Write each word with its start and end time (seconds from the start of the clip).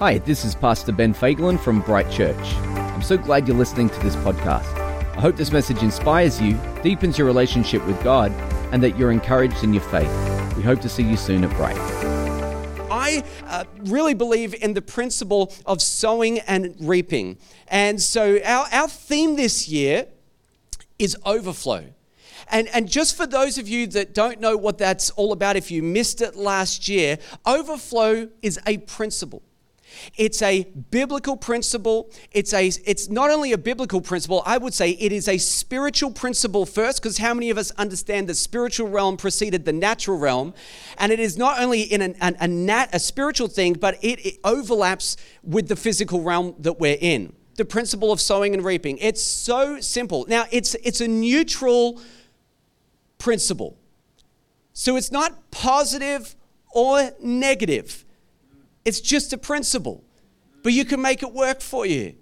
Hi, 0.00 0.16
this 0.16 0.46
is 0.46 0.54
Pastor 0.54 0.92
Ben 0.92 1.12
Fagelin 1.12 1.60
from 1.60 1.82
Bright 1.82 2.10
Church. 2.10 2.54
I'm 2.64 3.02
so 3.02 3.18
glad 3.18 3.46
you're 3.46 3.54
listening 3.54 3.90
to 3.90 4.00
this 4.00 4.16
podcast. 4.16 4.64
I 5.14 5.20
hope 5.20 5.36
this 5.36 5.52
message 5.52 5.82
inspires 5.82 6.40
you, 6.40 6.58
deepens 6.82 7.18
your 7.18 7.26
relationship 7.26 7.86
with 7.86 8.02
God, 8.02 8.32
and 8.72 8.82
that 8.82 8.96
you're 8.96 9.10
encouraged 9.10 9.62
in 9.62 9.74
your 9.74 9.82
faith. 9.82 10.08
We 10.56 10.62
hope 10.62 10.80
to 10.80 10.88
see 10.88 11.02
you 11.02 11.18
soon 11.18 11.44
at 11.44 11.54
Bright. 11.54 11.76
I 12.90 13.22
uh, 13.44 13.64
really 13.80 14.14
believe 14.14 14.54
in 14.54 14.72
the 14.72 14.80
principle 14.80 15.52
of 15.66 15.82
sowing 15.82 16.38
and 16.38 16.74
reaping. 16.80 17.36
And 17.68 18.00
so 18.00 18.40
our, 18.42 18.68
our 18.72 18.88
theme 18.88 19.36
this 19.36 19.68
year 19.68 20.06
is 20.98 21.14
overflow. 21.26 21.84
And, 22.50 22.68
and 22.68 22.88
just 22.88 23.18
for 23.18 23.26
those 23.26 23.58
of 23.58 23.68
you 23.68 23.86
that 23.88 24.14
don't 24.14 24.40
know 24.40 24.56
what 24.56 24.78
that's 24.78 25.10
all 25.10 25.32
about, 25.32 25.56
if 25.56 25.70
you 25.70 25.82
missed 25.82 26.22
it 26.22 26.36
last 26.36 26.88
year, 26.88 27.18
overflow 27.44 28.30
is 28.40 28.58
a 28.66 28.78
principle. 28.78 29.42
It's 30.16 30.42
a 30.42 30.64
biblical 30.90 31.36
principle. 31.36 32.10
It's, 32.32 32.52
a, 32.52 32.66
it's 32.84 33.08
not 33.08 33.30
only 33.30 33.52
a 33.52 33.58
biblical 33.58 34.00
principle, 34.00 34.42
I 34.46 34.58
would 34.58 34.74
say 34.74 34.90
it 34.90 35.12
is 35.12 35.28
a 35.28 35.38
spiritual 35.38 36.10
principle 36.10 36.66
first, 36.66 37.02
because 37.02 37.18
how 37.18 37.34
many 37.34 37.50
of 37.50 37.58
us 37.58 37.70
understand 37.72 38.28
the 38.28 38.34
spiritual 38.34 38.88
realm 38.88 39.16
preceded 39.16 39.64
the 39.64 39.72
natural 39.72 40.18
realm? 40.18 40.54
And 40.98 41.12
it 41.12 41.20
is 41.20 41.36
not 41.36 41.60
only 41.60 41.82
in 41.82 42.02
an, 42.02 42.16
an, 42.20 42.36
a, 42.40 42.48
nat, 42.48 42.90
a 42.92 42.98
spiritual 42.98 43.48
thing, 43.48 43.74
but 43.74 43.98
it, 44.02 44.24
it 44.24 44.38
overlaps 44.44 45.16
with 45.42 45.68
the 45.68 45.76
physical 45.76 46.22
realm 46.22 46.54
that 46.58 46.80
we're 46.80 46.98
in. 47.00 47.32
The 47.56 47.64
principle 47.64 48.10
of 48.12 48.20
sowing 48.20 48.54
and 48.54 48.64
reaping. 48.64 48.96
It's 48.98 49.22
so 49.22 49.80
simple. 49.80 50.24
Now, 50.28 50.46
it's, 50.50 50.74
it's 50.76 51.00
a 51.00 51.08
neutral 51.08 52.00
principle. 53.18 53.76
So 54.72 54.96
it's 54.96 55.12
not 55.12 55.50
positive 55.50 56.36
or 56.72 57.10
negative. 57.20 58.04
It's 58.84 59.00
just 59.00 59.32
a 59.32 59.38
principle, 59.38 60.04
but 60.62 60.72
you 60.72 60.84
can 60.84 61.00
make 61.00 61.22
it 61.22 61.32
work 61.32 61.60
for 61.60 61.86
you. 61.86 62.14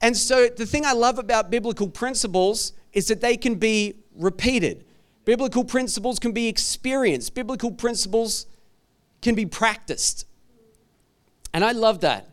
And 0.00 0.16
so, 0.16 0.48
the 0.48 0.66
thing 0.66 0.84
I 0.84 0.92
love 0.92 1.18
about 1.18 1.50
biblical 1.50 1.88
principles 1.88 2.72
is 2.92 3.08
that 3.08 3.20
they 3.20 3.36
can 3.36 3.56
be 3.56 3.96
repeated. 4.14 4.84
Biblical 5.24 5.64
principles 5.64 6.18
can 6.18 6.32
be 6.32 6.48
experienced, 6.48 7.34
biblical 7.34 7.70
principles 7.70 8.46
can 9.22 9.34
be 9.34 9.46
practiced. 9.46 10.26
And 11.52 11.64
I 11.64 11.72
love 11.72 12.00
that 12.00 12.28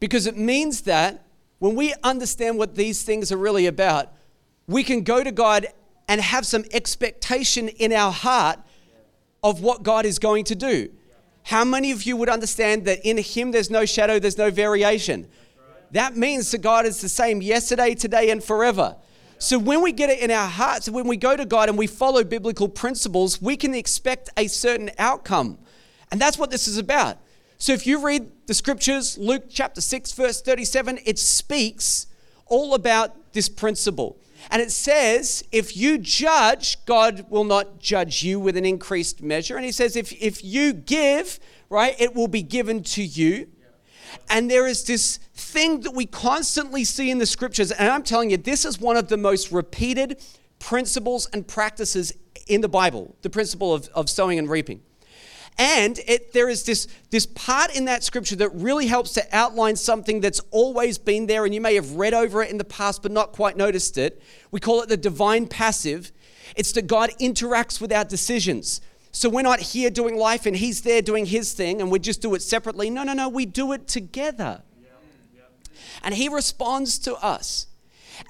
because 0.00 0.26
it 0.26 0.36
means 0.36 0.82
that 0.82 1.24
when 1.58 1.74
we 1.74 1.94
understand 2.02 2.58
what 2.58 2.74
these 2.74 3.02
things 3.02 3.32
are 3.32 3.36
really 3.36 3.66
about, 3.66 4.12
we 4.66 4.82
can 4.82 5.02
go 5.02 5.22
to 5.22 5.32
God 5.32 5.66
and 6.08 6.20
have 6.20 6.44
some 6.44 6.64
expectation 6.72 7.68
in 7.68 7.92
our 7.92 8.12
heart 8.12 8.58
of 9.42 9.60
what 9.62 9.82
God 9.82 10.04
is 10.04 10.18
going 10.18 10.44
to 10.44 10.54
do. 10.54 10.90
How 11.46 11.64
many 11.64 11.92
of 11.92 12.02
you 12.02 12.16
would 12.16 12.28
understand 12.28 12.86
that 12.86 13.08
in 13.08 13.18
Him 13.18 13.52
there's 13.52 13.70
no 13.70 13.84
shadow, 13.84 14.18
there's 14.18 14.36
no 14.36 14.50
variation? 14.50 15.28
That 15.92 16.16
means 16.16 16.50
that 16.50 16.58
God 16.58 16.86
is 16.86 17.00
the 17.00 17.08
same 17.08 17.40
yesterday, 17.40 17.94
today, 17.94 18.30
and 18.30 18.42
forever. 18.42 18.96
So 19.38 19.56
when 19.56 19.80
we 19.80 19.92
get 19.92 20.10
it 20.10 20.18
in 20.18 20.32
our 20.32 20.48
hearts, 20.48 20.88
when 20.88 21.06
we 21.06 21.16
go 21.16 21.36
to 21.36 21.44
God 21.44 21.68
and 21.68 21.78
we 21.78 21.86
follow 21.86 22.24
biblical 22.24 22.68
principles, 22.68 23.40
we 23.40 23.56
can 23.56 23.74
expect 23.74 24.28
a 24.36 24.48
certain 24.48 24.90
outcome. 24.98 25.58
And 26.10 26.20
that's 26.20 26.36
what 26.36 26.50
this 26.50 26.66
is 26.66 26.78
about. 26.78 27.18
So 27.58 27.72
if 27.72 27.86
you 27.86 28.04
read 28.04 28.28
the 28.48 28.54
scriptures, 28.54 29.16
Luke 29.16 29.44
chapter 29.48 29.80
6, 29.80 30.12
verse 30.14 30.42
37, 30.42 30.98
it 31.04 31.16
speaks 31.16 32.08
all 32.46 32.74
about 32.74 33.34
this 33.34 33.48
principle. 33.48 34.18
And 34.50 34.62
it 34.62 34.70
says, 34.70 35.44
if 35.50 35.76
you 35.76 35.98
judge, 35.98 36.84
God 36.84 37.26
will 37.28 37.44
not 37.44 37.78
judge 37.78 38.22
you 38.22 38.38
with 38.38 38.56
an 38.56 38.64
increased 38.64 39.22
measure. 39.22 39.56
And 39.56 39.64
he 39.64 39.72
says, 39.72 39.96
if, 39.96 40.12
if 40.12 40.44
you 40.44 40.72
give, 40.72 41.40
right, 41.68 41.98
it 42.00 42.14
will 42.14 42.28
be 42.28 42.42
given 42.42 42.82
to 42.84 43.02
you. 43.02 43.48
And 44.30 44.50
there 44.50 44.66
is 44.66 44.84
this 44.84 45.18
thing 45.34 45.80
that 45.80 45.92
we 45.92 46.06
constantly 46.06 46.84
see 46.84 47.10
in 47.10 47.18
the 47.18 47.26
scriptures. 47.26 47.70
And 47.72 47.88
I'm 47.88 48.02
telling 48.02 48.30
you, 48.30 48.36
this 48.36 48.64
is 48.64 48.80
one 48.80 48.96
of 48.96 49.08
the 49.08 49.16
most 49.16 49.52
repeated 49.52 50.22
principles 50.58 51.28
and 51.32 51.46
practices 51.46 52.12
in 52.46 52.60
the 52.60 52.68
Bible 52.68 53.16
the 53.22 53.30
principle 53.30 53.74
of, 53.74 53.88
of 53.94 54.08
sowing 54.08 54.38
and 54.38 54.48
reaping. 54.48 54.80
And 55.58 55.98
it, 56.06 56.32
there 56.32 56.48
is 56.48 56.64
this, 56.64 56.86
this 57.10 57.24
part 57.24 57.74
in 57.74 57.86
that 57.86 58.04
scripture 58.04 58.36
that 58.36 58.50
really 58.54 58.86
helps 58.86 59.12
to 59.14 59.24
outline 59.32 59.76
something 59.76 60.20
that's 60.20 60.40
always 60.50 60.98
been 60.98 61.26
there, 61.26 61.46
and 61.46 61.54
you 61.54 61.62
may 61.62 61.74
have 61.76 61.92
read 61.92 62.12
over 62.12 62.42
it 62.42 62.50
in 62.50 62.58
the 62.58 62.64
past 62.64 63.02
but 63.02 63.10
not 63.10 63.32
quite 63.32 63.56
noticed 63.56 63.96
it. 63.96 64.22
We 64.50 64.60
call 64.60 64.82
it 64.82 64.88
the 64.88 64.98
divine 64.98 65.46
passive. 65.46 66.12
It's 66.56 66.72
that 66.72 66.86
God 66.86 67.10
interacts 67.18 67.80
with 67.80 67.90
our 67.90 68.04
decisions. 68.04 68.82
So 69.12 69.30
we're 69.30 69.42
not 69.42 69.60
here 69.60 69.88
doing 69.88 70.16
life 70.18 70.44
and 70.44 70.54
He's 70.54 70.82
there 70.82 71.00
doing 71.00 71.24
His 71.24 71.54
thing 71.54 71.80
and 71.80 71.90
we 71.90 71.98
just 71.98 72.20
do 72.20 72.34
it 72.34 72.42
separately. 72.42 72.90
No, 72.90 73.02
no, 73.02 73.14
no, 73.14 73.30
we 73.30 73.46
do 73.46 73.72
it 73.72 73.88
together. 73.88 74.62
And 76.02 76.14
He 76.14 76.28
responds 76.28 76.98
to 77.00 77.14
us. 77.16 77.66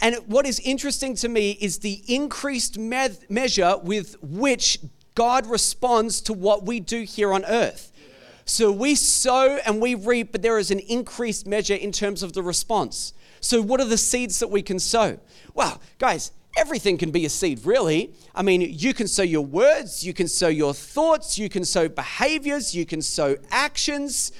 And 0.00 0.16
what 0.26 0.47
is 0.47 0.60
interesting 0.60 1.16
to 1.16 1.28
me 1.28 1.53
is 1.60 1.81
the 1.81 2.03
increased 2.06 2.78
me- 2.78 3.09
measure 3.28 3.76
with 3.78 4.16
which 4.22 4.78
God 5.16 5.47
responds 5.47 6.21
to 6.21 6.32
what 6.32 6.65
we 6.65 6.78
do 6.78 7.03
here 7.03 7.32
on 7.32 7.44
earth. 7.47 7.91
So 8.44 8.71
we 8.71 8.94
sow 8.94 9.59
and 9.66 9.81
we 9.81 9.97
reap, 9.97 10.31
but 10.31 10.43
there 10.43 10.59
is 10.59 10.71
an 10.71 10.78
increased 10.78 11.49
measure 11.49 11.75
in 11.75 11.91
terms 11.91 12.22
of 12.22 12.32
the 12.32 12.44
response. 12.44 13.12
So, 13.41 13.60
what 13.60 13.81
are 13.81 13.87
the 13.87 13.99
seeds 13.99 14.38
that 14.38 14.49
we 14.49 14.62
can 14.62 14.78
sow? 14.78 15.19
Well, 15.54 15.81
guys, 15.99 16.31
everything 16.56 16.97
can 16.97 17.10
be 17.10 17.27
a 17.27 17.28
seed, 17.28 17.65
really. 17.65 18.12
I 18.34 18.43
mean, 18.43 18.60
you 18.60 18.94
can 18.94 19.09
sow 19.09 19.22
your 19.22 19.44
words, 19.44 20.06
you 20.06 20.15
can 20.15 20.28
sow 20.28 20.49
your 20.49 20.75
thoughts, 20.75 21.38
you 21.38 21.48
can 21.48 21.65
sow 21.65 21.88
behaviors, 21.88 22.75
you 22.75 22.87
can 22.87 23.03
sow 23.03 23.37
actions, 23.50 24.33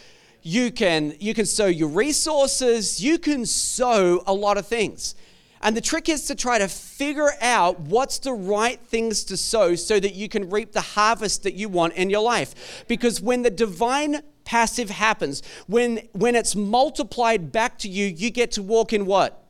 you 0.43 0.71
can, 0.71 1.15
you 1.19 1.35
can 1.35 1.47
sow 1.47 1.67
your 1.67 1.89
resources, 1.89 3.03
you 3.03 3.19
can 3.19 3.45
sow 3.45 4.23
a 4.27 4.33
lot 4.33 4.57
of 4.57 4.67
things. 4.67 5.17
And 5.67 5.77
the 5.77 5.81
trick 5.81 6.09
is 6.09 6.27
to 6.27 6.37
try 6.37 6.59
to 6.59 6.69
figure 6.69 7.33
out 7.41 7.81
what's 7.81 8.21
the 8.21 8.33
right 8.33 8.79
things 8.79 9.25
to 9.25 9.37
sow 9.37 9.75
so 9.75 9.99
that 9.99 10.15
you 10.15 10.29
can 10.29 10.49
reap 10.49 10.71
the 10.71 10.81
harvest 10.81 11.43
that 11.43 11.55
you 11.55 11.69
want 11.69 11.95
in 11.95 12.09
your 12.09 12.23
life. 12.23 12.85
Because 12.87 13.21
when 13.21 13.43
the 13.43 13.51
divine 13.51 14.23
passive 14.45 14.91
happens, 14.91 15.43
when, 15.67 16.09
when 16.13 16.37
it's 16.37 16.55
multiplied 16.55 17.51
back 17.51 17.79
to 17.79 17.89
you, 17.89 18.07
you 18.07 18.31
get 18.31 18.53
to 18.53 18.63
walk 18.63 18.93
in 18.93 19.07
what? 19.07 19.45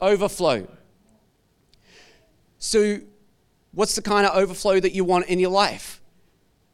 Overflow. 0.00 0.66
So, 2.58 2.98
what's 3.70 3.94
the 3.94 4.02
kind 4.02 4.26
of 4.26 4.34
overflow 4.34 4.80
that 4.80 4.90
you 4.90 5.04
want 5.04 5.26
in 5.26 5.38
your 5.38 5.52
life? 5.52 6.02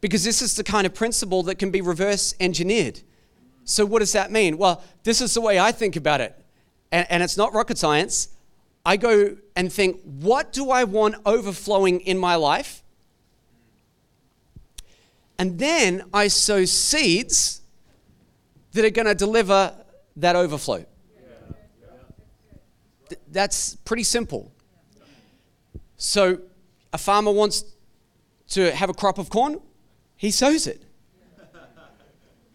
Because 0.00 0.24
this 0.24 0.40
is 0.40 0.54
the 0.54 0.64
kind 0.64 0.86
of 0.86 0.94
principle 0.94 1.42
that 1.42 1.56
can 1.56 1.70
be 1.70 1.82
reverse 1.82 2.34
engineered. 2.40 3.02
So, 3.64 3.84
what 3.84 3.98
does 3.98 4.12
that 4.12 4.32
mean? 4.32 4.56
Well, 4.56 4.82
this 5.02 5.20
is 5.20 5.34
the 5.34 5.42
way 5.42 5.60
I 5.60 5.70
think 5.70 5.96
about 5.96 6.22
it 6.22 6.41
and, 6.92 7.06
and 7.10 7.22
it's 7.22 7.36
not 7.36 7.52
rocket 7.54 7.78
science. 7.78 8.28
I 8.84 8.96
go 8.96 9.36
and 9.56 9.72
think, 9.72 10.00
what 10.02 10.52
do 10.52 10.70
I 10.70 10.84
want 10.84 11.16
overflowing 11.24 12.00
in 12.00 12.18
my 12.18 12.36
life? 12.36 12.82
And 15.38 15.58
then 15.58 16.04
I 16.12 16.28
sow 16.28 16.64
seeds 16.64 17.62
that 18.72 18.84
are 18.84 18.90
going 18.90 19.06
to 19.06 19.14
deliver 19.14 19.74
that 20.16 20.36
overflow. 20.36 20.84
That's 23.30 23.76
pretty 23.76 24.04
simple. 24.04 24.52
So, 25.96 26.40
a 26.92 26.98
farmer 26.98 27.30
wants 27.30 27.64
to 28.50 28.70
have 28.72 28.90
a 28.90 28.94
crop 28.94 29.18
of 29.18 29.30
corn, 29.30 29.60
he 30.16 30.30
sows 30.30 30.66
it. 30.66 30.82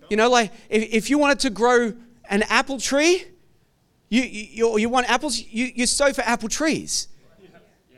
You 0.10 0.18
know, 0.18 0.30
like 0.30 0.54
if, 0.70 0.84
if 0.94 1.10
you 1.10 1.18
wanted 1.18 1.40
to 1.42 1.50
grow 1.50 1.94
an 2.30 2.44
apple 2.44 2.80
tree, 2.80 3.26
you, 4.10 4.22
you, 4.24 4.78
you 4.78 4.90
want 4.90 5.10
apples, 5.10 5.40
you, 5.40 5.72
you 5.76 5.86
sow 5.86 6.14
for 6.14 6.22
apple 6.22 6.50
trees. 6.50 7.08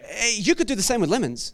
Eh, 0.09 0.31
you 0.35 0.55
could 0.55 0.67
do 0.67 0.75
the 0.75 0.81
same 0.81 1.01
with 1.01 1.09
lemons. 1.09 1.53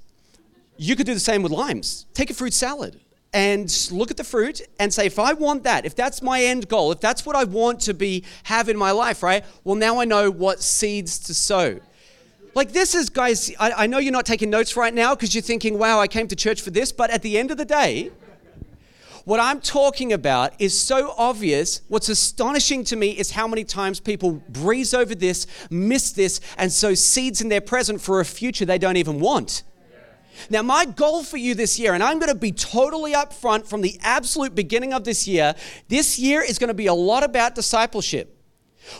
You 0.77 0.95
could 0.95 1.05
do 1.05 1.13
the 1.13 1.19
same 1.19 1.43
with 1.43 1.51
limes. 1.51 2.05
Take 2.13 2.29
a 2.29 2.33
fruit 2.33 2.53
salad 2.53 2.99
and 3.33 3.89
look 3.91 4.11
at 4.11 4.17
the 4.17 4.23
fruit 4.23 4.61
and 4.79 4.93
say, 4.93 5.05
if 5.05 5.19
I 5.19 5.33
want 5.33 5.63
that, 5.63 5.85
if 5.85 5.95
that's 5.95 6.21
my 6.21 6.41
end 6.41 6.69
goal, 6.69 6.91
if 6.93 7.01
that's 7.01 7.25
what 7.25 7.35
I 7.35 7.43
want 7.43 7.81
to 7.81 7.93
be 7.93 8.23
have 8.43 8.69
in 8.69 8.77
my 8.77 8.91
life, 8.91 9.21
right? 9.23 9.43
Well, 9.63 9.75
now 9.75 9.99
I 9.99 10.05
know 10.05 10.31
what 10.31 10.61
seeds 10.61 11.19
to 11.19 11.33
sow. 11.33 11.79
Like 12.53 12.71
this 12.71 12.95
is, 12.95 13.09
guys, 13.09 13.53
I, 13.59 13.71
I 13.71 13.87
know 13.87 13.97
you're 13.97 14.13
not 14.13 14.25
taking 14.25 14.49
notes 14.49 14.77
right 14.77 14.93
now 14.93 15.15
because 15.15 15.35
you're 15.35 15.41
thinking, 15.41 15.77
wow, 15.77 15.99
I 15.99 16.07
came 16.07 16.29
to 16.29 16.35
church 16.35 16.61
for 16.61 16.71
this, 16.71 16.93
but 16.93 17.09
at 17.09 17.21
the 17.21 17.37
end 17.37 17.51
of 17.51 17.57
the 17.57 17.65
day, 17.65 18.11
what 19.25 19.39
I'm 19.39 19.59
talking 19.59 20.13
about 20.13 20.53
is 20.59 20.79
so 20.79 21.13
obvious. 21.17 21.81
What's 21.87 22.09
astonishing 22.09 22.83
to 22.85 22.95
me 22.95 23.09
is 23.09 23.31
how 23.31 23.47
many 23.47 23.63
times 23.63 23.99
people 23.99 24.43
breeze 24.49 24.93
over 24.93 25.15
this, 25.15 25.47
miss 25.69 26.11
this, 26.11 26.39
and 26.57 26.71
sow 26.71 26.93
seeds 26.93 27.41
in 27.41 27.49
their 27.49 27.61
present 27.61 28.01
for 28.01 28.19
a 28.19 28.25
future 28.25 28.65
they 28.65 28.77
don't 28.77 28.97
even 28.97 29.19
want. 29.19 29.63
Now, 30.49 30.61
my 30.61 30.85
goal 30.85 31.23
for 31.23 31.37
you 31.37 31.55
this 31.55 31.79
year, 31.79 31.93
and 31.93 32.03
I'm 32.03 32.19
going 32.19 32.31
to 32.31 32.37
be 32.37 32.51
totally 32.51 33.13
upfront 33.13 33.67
from 33.67 33.81
the 33.81 33.97
absolute 34.03 34.53
beginning 34.53 34.93
of 34.93 35.05
this 35.05 35.27
year, 35.27 35.55
this 35.87 36.19
year 36.19 36.41
is 36.41 36.59
going 36.59 36.67
to 36.67 36.75
be 36.75 36.87
a 36.87 36.93
lot 36.93 37.23
about 37.23 37.55
discipleship. 37.55 38.31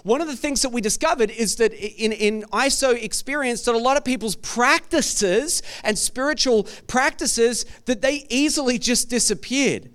One 0.01 0.21
of 0.21 0.27
the 0.27 0.35
things 0.35 0.63
that 0.63 0.69
we 0.69 0.81
discovered 0.81 1.29
is 1.29 1.57
that 1.57 1.71
in, 1.73 2.11
in 2.11 2.43
ISO 2.51 2.99
experience 2.99 3.61
that 3.63 3.75
a 3.75 3.77
lot 3.77 3.97
of 3.97 4.03
people's 4.03 4.35
practices 4.35 5.61
and 5.83 5.99
spiritual 5.99 6.63
practices 6.87 7.65
that 7.85 8.01
they 8.01 8.25
easily 8.29 8.79
just 8.79 9.09
disappeared. 9.09 9.91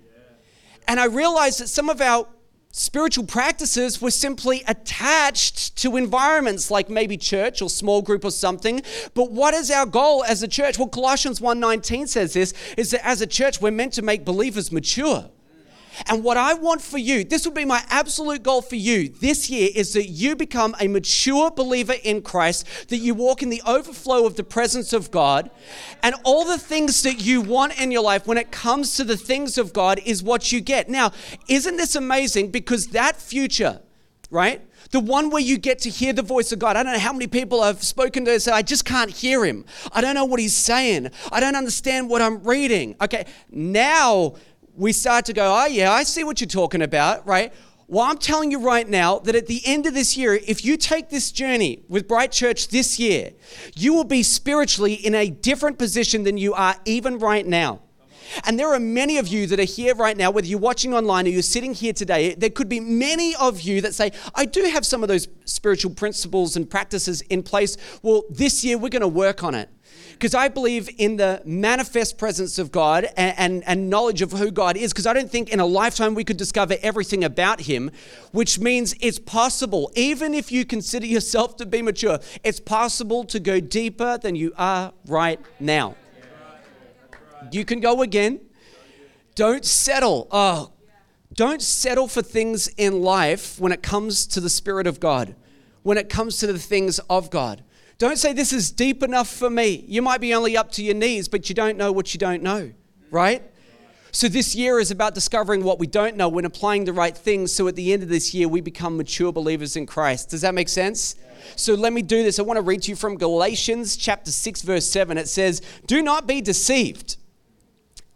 And 0.91 0.99
I 0.99 1.05
realized 1.05 1.61
that 1.61 1.69
some 1.69 1.87
of 1.87 2.01
our 2.01 2.27
spiritual 2.73 3.23
practices 3.23 4.01
were 4.01 4.11
simply 4.11 4.61
attached 4.67 5.77
to 5.77 5.95
environments 5.95 6.69
like 6.69 6.89
maybe 6.89 7.15
church 7.15 7.61
or 7.61 7.69
small 7.69 8.01
group 8.01 8.25
or 8.25 8.31
something. 8.31 8.81
But 9.13 9.31
what 9.31 9.53
is 9.53 9.71
our 9.71 9.85
goal 9.85 10.25
as 10.25 10.43
a 10.43 10.49
church? 10.49 10.77
Well 10.77 10.89
colossians 10.89 11.39
1.19 11.39 12.09
says 12.09 12.33
this 12.33 12.53
is 12.75 12.91
that 12.91 13.07
as 13.07 13.21
a 13.21 13.25
church 13.25 13.61
we're 13.61 13.71
meant 13.71 13.93
to 13.93 14.01
make 14.01 14.25
believers 14.25 14.69
mature 14.69 15.29
and 16.07 16.23
what 16.23 16.37
I 16.37 16.53
want 16.53 16.81
for 16.81 16.97
you, 16.97 17.23
this 17.23 17.45
would 17.45 17.53
be 17.53 17.65
my 17.65 17.83
absolute 17.89 18.43
goal 18.43 18.61
for 18.61 18.75
you 18.75 19.09
this 19.09 19.49
year, 19.49 19.69
is 19.73 19.93
that 19.93 20.07
you 20.07 20.35
become 20.35 20.75
a 20.79 20.87
mature 20.87 21.51
believer 21.51 21.95
in 22.03 22.21
Christ, 22.21 22.65
that 22.89 22.97
you 22.97 23.13
walk 23.13 23.41
in 23.41 23.49
the 23.49 23.61
overflow 23.65 24.25
of 24.25 24.35
the 24.35 24.43
presence 24.43 24.93
of 24.93 25.11
God, 25.11 25.49
and 26.03 26.15
all 26.23 26.45
the 26.45 26.57
things 26.57 27.03
that 27.03 27.23
you 27.23 27.41
want 27.41 27.79
in 27.79 27.91
your 27.91 28.03
life 28.03 28.27
when 28.27 28.37
it 28.37 28.51
comes 28.51 28.95
to 28.95 29.03
the 29.03 29.17
things 29.17 29.57
of 29.57 29.73
God 29.73 29.99
is 30.05 30.23
what 30.23 30.51
you 30.51 30.61
get. 30.61 30.89
Now, 30.89 31.11
isn't 31.47 31.77
this 31.77 31.95
amazing? 31.95 32.51
Because 32.51 32.87
that 32.87 33.15
future, 33.15 33.81
right? 34.29 34.61
the 34.91 34.99
one 34.99 35.29
where 35.29 35.41
you 35.41 35.57
get 35.57 35.79
to 35.79 35.89
hear 35.89 36.13
the 36.13 36.21
voice 36.21 36.51
of 36.51 36.59
God. 36.59 36.75
I 36.75 36.83
don't 36.83 36.93
know 36.93 36.99
how 36.99 37.13
many 37.13 37.27
people 37.27 37.61
I've 37.61 37.83
spoken 37.83 38.25
to 38.25 38.39
say, 38.39 38.51
I 38.51 38.61
just 38.61 38.85
can't 38.85 39.09
hear 39.09 39.45
him. 39.45 39.65
I 39.93 40.01
don't 40.01 40.15
know 40.15 40.25
what 40.25 40.39
he's 40.39 40.55
saying. 40.55 41.09
I 41.31 41.39
don't 41.39 41.55
understand 41.55 42.09
what 42.09 42.21
I'm 42.21 42.43
reading. 42.43 42.95
Okay, 43.01 43.25
now 43.49 44.35
we 44.81 44.91
start 44.91 45.25
to 45.25 45.33
go, 45.33 45.55
oh, 45.55 45.67
yeah, 45.67 45.91
I 45.91 46.01
see 46.01 46.23
what 46.23 46.41
you're 46.41 46.47
talking 46.47 46.81
about, 46.81 47.27
right? 47.27 47.53
Well, 47.87 48.03
I'm 48.03 48.17
telling 48.17 48.49
you 48.49 48.59
right 48.59 48.89
now 48.89 49.19
that 49.19 49.35
at 49.35 49.45
the 49.45 49.61
end 49.63 49.85
of 49.85 49.93
this 49.93 50.17
year, 50.17 50.39
if 50.47 50.65
you 50.65 50.75
take 50.75 51.09
this 51.09 51.31
journey 51.31 51.83
with 51.87 52.07
Bright 52.07 52.31
Church 52.31 52.69
this 52.69 52.97
year, 52.97 53.33
you 53.75 53.93
will 53.93 54.05
be 54.05 54.23
spiritually 54.23 54.95
in 54.95 55.13
a 55.13 55.29
different 55.29 55.77
position 55.77 56.23
than 56.23 56.35
you 56.35 56.55
are 56.55 56.75
even 56.85 57.19
right 57.19 57.45
now. 57.45 57.81
And 58.43 58.57
there 58.57 58.73
are 58.73 58.79
many 58.79 59.19
of 59.19 59.27
you 59.27 59.45
that 59.47 59.59
are 59.59 59.63
here 59.63 59.93
right 59.93 60.17
now, 60.17 60.31
whether 60.31 60.47
you're 60.47 60.57
watching 60.57 60.95
online 60.95 61.27
or 61.27 61.29
you're 61.29 61.43
sitting 61.43 61.75
here 61.75 61.93
today, 61.93 62.33
there 62.33 62.49
could 62.49 62.69
be 62.69 62.79
many 62.79 63.35
of 63.35 63.61
you 63.61 63.81
that 63.81 63.93
say, 63.93 64.11
I 64.33 64.45
do 64.45 64.63
have 64.63 64.83
some 64.83 65.03
of 65.03 65.09
those 65.09 65.27
spiritual 65.45 65.93
principles 65.93 66.55
and 66.55 66.67
practices 66.67 67.21
in 67.23 67.43
place. 67.43 67.77
Well, 68.01 68.23
this 68.31 68.63
year 68.63 68.79
we're 68.79 68.89
going 68.89 69.01
to 69.01 69.07
work 69.07 69.43
on 69.43 69.53
it 69.53 69.69
because 70.21 70.35
I 70.35 70.49
believe 70.49 70.87
in 70.99 71.17
the 71.17 71.41
manifest 71.45 72.19
presence 72.19 72.59
of 72.59 72.71
God 72.71 73.05
and, 73.17 73.33
and, 73.39 73.63
and 73.65 73.89
knowledge 73.89 74.21
of 74.21 74.33
who 74.33 74.51
God 74.51 74.77
is, 74.77 74.93
because 74.93 75.07
I 75.07 75.13
don't 75.13 75.31
think 75.31 75.49
in 75.49 75.59
a 75.59 75.65
lifetime 75.65 76.13
we 76.13 76.23
could 76.23 76.37
discover 76.37 76.75
everything 76.83 77.23
about 77.23 77.61
Him, 77.61 77.89
which 78.31 78.59
means 78.59 78.93
it's 79.01 79.17
possible, 79.17 79.91
even 79.95 80.35
if 80.35 80.51
you 80.51 80.63
consider 80.63 81.07
yourself 81.07 81.55
to 81.55 81.65
be 81.65 81.81
mature, 81.81 82.19
it's 82.43 82.59
possible 82.59 83.23
to 83.23 83.39
go 83.39 83.59
deeper 83.59 84.19
than 84.19 84.35
you 84.35 84.53
are 84.59 84.93
right 85.07 85.39
now. 85.59 85.95
You 87.51 87.65
can 87.65 87.79
go 87.79 88.03
again. 88.03 88.41
Don't 89.33 89.65
settle. 89.65 90.27
Oh, 90.29 90.71
don't 91.33 91.63
settle 91.63 92.07
for 92.07 92.21
things 92.21 92.67
in 92.77 93.01
life 93.01 93.59
when 93.59 93.71
it 93.71 93.81
comes 93.81 94.27
to 94.27 94.39
the 94.39 94.51
Spirit 94.51 94.85
of 94.85 94.99
God, 94.99 95.33
when 95.81 95.97
it 95.97 96.09
comes 96.09 96.37
to 96.37 96.45
the 96.53 96.59
things 96.59 96.99
of 97.09 97.31
God. 97.31 97.63
Don't 98.01 98.17
say 98.17 98.33
this 98.33 98.51
is 98.51 98.71
deep 98.71 99.03
enough 99.03 99.27
for 99.29 99.47
me. 99.47 99.85
You 99.87 100.01
might 100.01 100.21
be 100.21 100.33
only 100.33 100.57
up 100.57 100.71
to 100.71 100.83
your 100.83 100.95
knees, 100.95 101.27
but 101.27 101.49
you 101.49 101.53
don't 101.53 101.77
know 101.77 101.91
what 101.91 102.15
you 102.15 102.17
don't 102.17 102.41
know, 102.41 102.71
right? 103.11 103.43
So, 104.11 104.27
this 104.27 104.55
year 104.55 104.79
is 104.79 104.89
about 104.89 105.13
discovering 105.13 105.63
what 105.63 105.77
we 105.77 105.85
don't 105.85 106.15
know 106.15 106.27
when 106.27 106.43
applying 106.43 106.85
the 106.85 106.93
right 106.93 107.15
things. 107.15 107.53
So, 107.53 107.67
at 107.67 107.75
the 107.75 107.93
end 107.93 108.01
of 108.01 108.09
this 108.09 108.33
year, 108.33 108.47
we 108.47 108.59
become 108.59 108.97
mature 108.97 109.31
believers 109.31 109.75
in 109.75 109.85
Christ. 109.85 110.31
Does 110.31 110.41
that 110.41 110.55
make 110.55 110.67
sense? 110.67 111.13
So, 111.55 111.75
let 111.75 111.93
me 111.93 112.01
do 112.01 112.23
this. 112.23 112.39
I 112.39 112.41
want 112.41 112.57
to 112.57 112.63
read 112.63 112.81
to 112.81 112.89
you 112.89 112.95
from 112.95 113.17
Galatians 113.17 113.95
chapter 113.95 114.31
6, 114.31 114.63
verse 114.63 114.89
7. 114.89 115.19
It 115.19 115.29
says, 115.29 115.61
Do 115.85 116.01
not 116.01 116.25
be 116.25 116.41
deceived. 116.41 117.17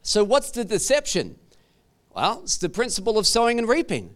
So, 0.02 0.24
what's 0.24 0.50
the 0.50 0.66
deception? 0.66 1.36
Well, 2.10 2.40
it's 2.42 2.58
the 2.58 2.70
principle 2.70 3.20
of 3.20 3.28
sowing 3.28 3.60
and 3.60 3.70
reaping. 3.70 4.16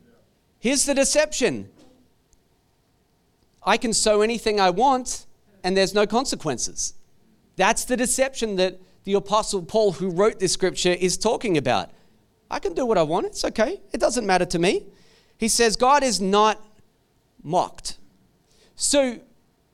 Here's 0.57 0.87
the 0.87 0.95
deception 0.95 1.69
I 3.61 3.77
can 3.77 3.93
sow 3.93 4.21
anything 4.21 4.59
I 4.59 4.71
want 4.71 5.27
and 5.63 5.75
there's 5.75 5.93
no 5.93 6.05
consequences. 6.05 6.93
That's 7.55 7.85
the 7.85 7.97
deception 7.97 8.55
that 8.57 8.79
the 9.03 9.13
Apostle 9.13 9.63
Paul, 9.63 9.93
who 9.93 10.09
wrote 10.09 10.39
this 10.39 10.53
scripture, 10.53 10.91
is 10.91 11.17
talking 11.17 11.57
about. 11.57 11.89
I 12.51 12.59
can 12.59 12.73
do 12.73 12.85
what 12.85 12.97
I 12.97 13.03
want, 13.03 13.27
it's 13.27 13.45
okay, 13.45 13.81
it 13.91 13.99
doesn't 13.99 14.25
matter 14.25 14.45
to 14.45 14.59
me. 14.59 14.85
He 15.37 15.47
says, 15.47 15.75
God 15.75 16.03
is 16.03 16.19
not 16.19 16.63
mocked. 17.43 17.97
So 18.75 19.19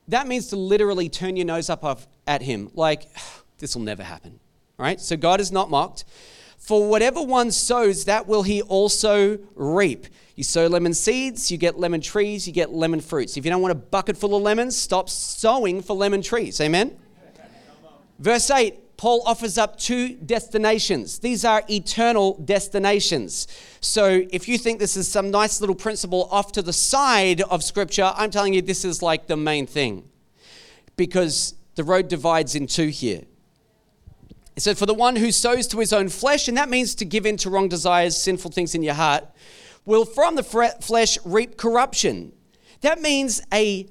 that 0.08 0.26
means 0.26 0.48
to 0.48 0.56
literally 0.56 1.08
turn 1.08 1.36
your 1.36 1.46
nose 1.46 1.70
up 1.70 1.84
at 2.26 2.42
Him, 2.42 2.70
like, 2.74 3.08
this 3.58 3.74
will 3.74 3.82
never 3.82 4.02
happen, 4.02 4.38
right? 4.78 5.00
So 5.00 5.16
God 5.16 5.40
is 5.40 5.50
not 5.50 5.70
mocked. 5.70 6.04
For 6.58 6.88
whatever 6.88 7.22
one 7.22 7.52
sows, 7.52 8.06
that 8.06 8.26
will 8.26 8.42
he 8.42 8.60
also 8.62 9.38
reap. 9.54 10.06
You 10.36 10.44
sow 10.44 10.66
lemon 10.66 10.92
seeds, 10.92 11.50
you 11.50 11.56
get 11.56 11.78
lemon 11.78 12.02
trees, 12.02 12.46
you 12.46 12.52
get 12.52 12.70
lemon 12.70 13.00
fruits. 13.00 13.38
If 13.38 13.46
you 13.46 13.50
don't 13.50 13.62
want 13.62 13.72
a 13.72 13.76
bucket 13.76 14.18
full 14.18 14.36
of 14.36 14.42
lemons, 14.42 14.76
stop 14.76 15.08
sowing 15.08 15.80
for 15.80 15.96
lemon 15.96 16.20
trees. 16.20 16.60
Amen? 16.60 16.98
Verse 18.18 18.50
8, 18.50 18.98
Paul 18.98 19.22
offers 19.24 19.56
up 19.56 19.78
two 19.78 20.14
destinations. 20.16 21.18
These 21.20 21.46
are 21.46 21.62
eternal 21.70 22.34
destinations. 22.44 23.48
So 23.80 24.26
if 24.30 24.46
you 24.46 24.58
think 24.58 24.78
this 24.78 24.96
is 24.96 25.08
some 25.08 25.30
nice 25.30 25.60
little 25.60 25.74
principle 25.74 26.28
off 26.30 26.52
to 26.52 26.62
the 26.62 26.72
side 26.72 27.40
of 27.40 27.64
Scripture, 27.64 28.12
I'm 28.14 28.30
telling 28.30 28.52
you 28.52 28.60
this 28.60 28.84
is 28.84 29.00
like 29.00 29.28
the 29.28 29.36
main 29.38 29.66
thing. 29.66 30.06
Because 30.96 31.54
the 31.76 31.84
road 31.84 32.08
divides 32.08 32.54
in 32.54 32.66
two 32.66 32.88
here. 32.88 33.22
It 34.54 34.62
said, 34.62 34.76
For 34.76 34.86
the 34.86 34.94
one 34.94 35.16
who 35.16 35.32
sows 35.32 35.66
to 35.68 35.78
his 35.78 35.92
own 35.94 36.10
flesh, 36.10 36.48
and 36.48 36.56
that 36.58 36.68
means 36.70 36.94
to 36.96 37.04
give 37.06 37.24
in 37.24 37.36
to 37.38 37.50
wrong 37.50 37.68
desires, 37.68 38.16
sinful 38.16 38.50
things 38.50 38.74
in 38.74 38.82
your 38.82 38.94
heart, 38.94 39.26
will 39.86 40.04
from 40.04 40.34
the 40.34 40.42
flesh 40.42 41.18
reap 41.24 41.56
corruption. 41.56 42.32
That 42.82 43.00
means 43.00 43.40
a 43.52 43.88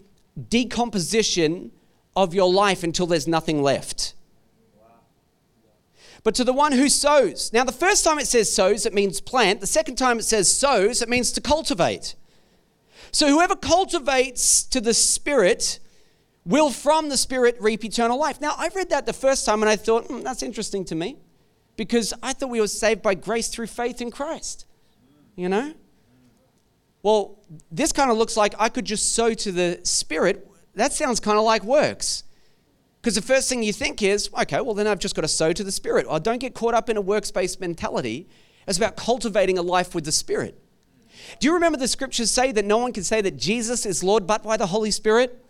decomposition 0.50 1.72
of 2.16 2.34
your 2.34 2.52
life 2.52 2.84
until 2.84 3.08
there's 3.08 3.28
nothing 3.28 3.64
left. 3.64 4.14
But 6.24 6.36
to 6.36 6.44
the 6.44 6.54
one 6.54 6.72
who 6.72 6.90
sows. 6.90 7.54
Now, 7.54 7.64
the 7.64 7.72
first 7.72 8.04
time 8.04 8.18
it 8.18 8.28
says 8.28 8.54
sows, 8.54 8.86
it 8.86 8.94
means 8.94 9.22
plant. 9.22 9.62
The 9.62 9.68
second 9.68 9.96
time 9.96 10.18
it 10.20 10.26
says 10.26 10.52
sows, 10.52 11.02
it 11.02 11.10
means 11.10 11.32
to 11.34 11.42
cultivate. 11.42 12.16
So, 13.12 13.28
whoever 13.28 13.56
cultivates 13.56 14.64
to 14.64 14.82
the 14.82 14.96
Spirit 14.96 15.80
will 16.44 16.72
from 16.72 17.10
the 17.10 17.18
Spirit 17.18 17.58
reap 17.60 17.86
eternal 17.86 18.20
life. 18.20 18.42
Now, 18.42 18.56
I 18.58 18.70
read 18.76 18.90
that 18.90 19.06
the 19.06 19.14
first 19.14 19.46
time 19.46 19.62
and 19.62 19.70
I 19.70 19.76
thought, 19.76 20.08
mm, 20.08 20.24
that's 20.24 20.42
interesting 20.42 20.84
to 20.86 20.96
me 20.96 21.18
because 21.78 22.12
I 22.24 22.34
thought 22.34 22.50
we 22.50 22.60
were 22.60 22.68
saved 22.68 23.04
by 23.04 23.14
grace 23.14 23.48
through 23.48 23.68
faith 23.68 24.02
in 24.02 24.10
Christ. 24.10 24.66
You 25.36 25.50
know? 25.50 25.74
Well, 27.06 27.38
this 27.70 27.92
kind 27.92 28.10
of 28.10 28.18
looks 28.18 28.36
like 28.36 28.56
I 28.58 28.68
could 28.68 28.84
just 28.84 29.14
sow 29.14 29.36
to 29.36 29.52
the 29.52 29.80
Spirit. 29.84 30.50
That 30.74 30.92
sounds 30.92 31.20
kind 31.20 31.38
of 31.38 31.44
like 31.44 31.64
works. 31.64 32.24
Because 33.00 33.14
the 33.14 33.22
first 33.22 33.48
thing 33.48 33.62
you 33.62 33.74
think 33.74 34.02
is, 34.02 34.28
okay, 34.42 34.60
well, 34.60 34.74
then 34.74 34.88
I've 34.88 34.98
just 34.98 35.14
got 35.14 35.22
to 35.22 35.28
sow 35.28 35.54
to 35.54 35.64
the 35.64 35.72
Spirit. 35.72 36.08
Or 36.10 36.20
don't 36.20 36.40
get 36.40 36.56
caught 36.56 36.74
up 36.74 36.90
in 36.90 36.98
a 36.98 37.02
works-based 37.02 37.62
mentality. 37.62 38.28
It's 38.68 38.80
about 38.80 38.96
cultivating 38.96 39.60
a 39.60 39.62
life 39.62 39.94
with 39.94 40.06
the 40.06 40.12
Spirit. 40.12 40.60
Do 41.40 41.46
you 41.46 41.54
remember 41.54 41.78
the 41.78 41.88
scriptures 41.88 42.32
say 42.32 42.52
that 42.52 42.66
no 42.66 42.80
one 42.80 42.92
can 42.92 43.04
say 43.04 43.22
that 43.22 43.38
Jesus 43.38 43.86
is 43.86 44.04
Lord 44.04 44.26
but 44.26 44.42
by 44.42 44.58
the 44.58 44.66
Holy 44.66 44.90
Spirit? 44.90 45.45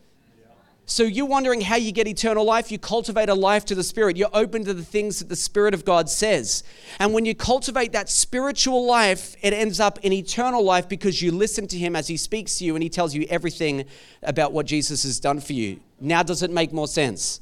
So 0.88 1.02
you're 1.02 1.26
wondering 1.26 1.62
how 1.62 1.78
you 1.78 1.92
get 1.92 2.08
eternal 2.08 2.46
life? 2.46 2.72
You 2.72 2.78
cultivate 2.78 3.28
a 3.28 3.34
life 3.34 3.66
to 3.66 3.76
the 3.76 3.84
Spirit. 3.84 4.18
You're 4.18 4.30
open 4.34 4.64
to 4.66 4.74
the 4.74 4.84
things 4.84 5.18
that 5.18 5.30
the 5.30 5.36
Spirit 5.36 5.74
of 5.74 5.84
God 5.84 6.10
says. 6.10 6.64
And 7.00 7.12
when 7.12 7.26
you 7.26 7.34
cultivate 7.34 7.92
that 7.94 8.08
spiritual 8.08 8.86
life, 8.86 9.36
it 9.42 9.52
ends 9.52 9.80
up 9.80 9.98
in 10.04 10.14
eternal 10.14 10.64
life 10.64 10.88
because 10.88 11.24
you 11.24 11.32
listen 11.32 11.68
to 11.70 11.78
Him 11.78 11.96
as 11.96 12.08
He 12.08 12.18
speaks 12.18 12.60
to 12.60 12.66
you 12.66 12.76
and 12.76 12.84
He 12.84 12.90
tells 12.90 13.16
you 13.16 13.26
everything 13.32 13.86
about 14.22 14.54
what 14.54 14.68
Jesus 14.68 15.04
has 15.04 15.20
done 15.20 15.40
for 15.40 15.54
you. 15.54 15.80
Now, 16.00 16.22
does 16.22 16.44
it 16.44 16.52
make 16.52 16.72
more 16.72 16.88
sense? 16.88 17.42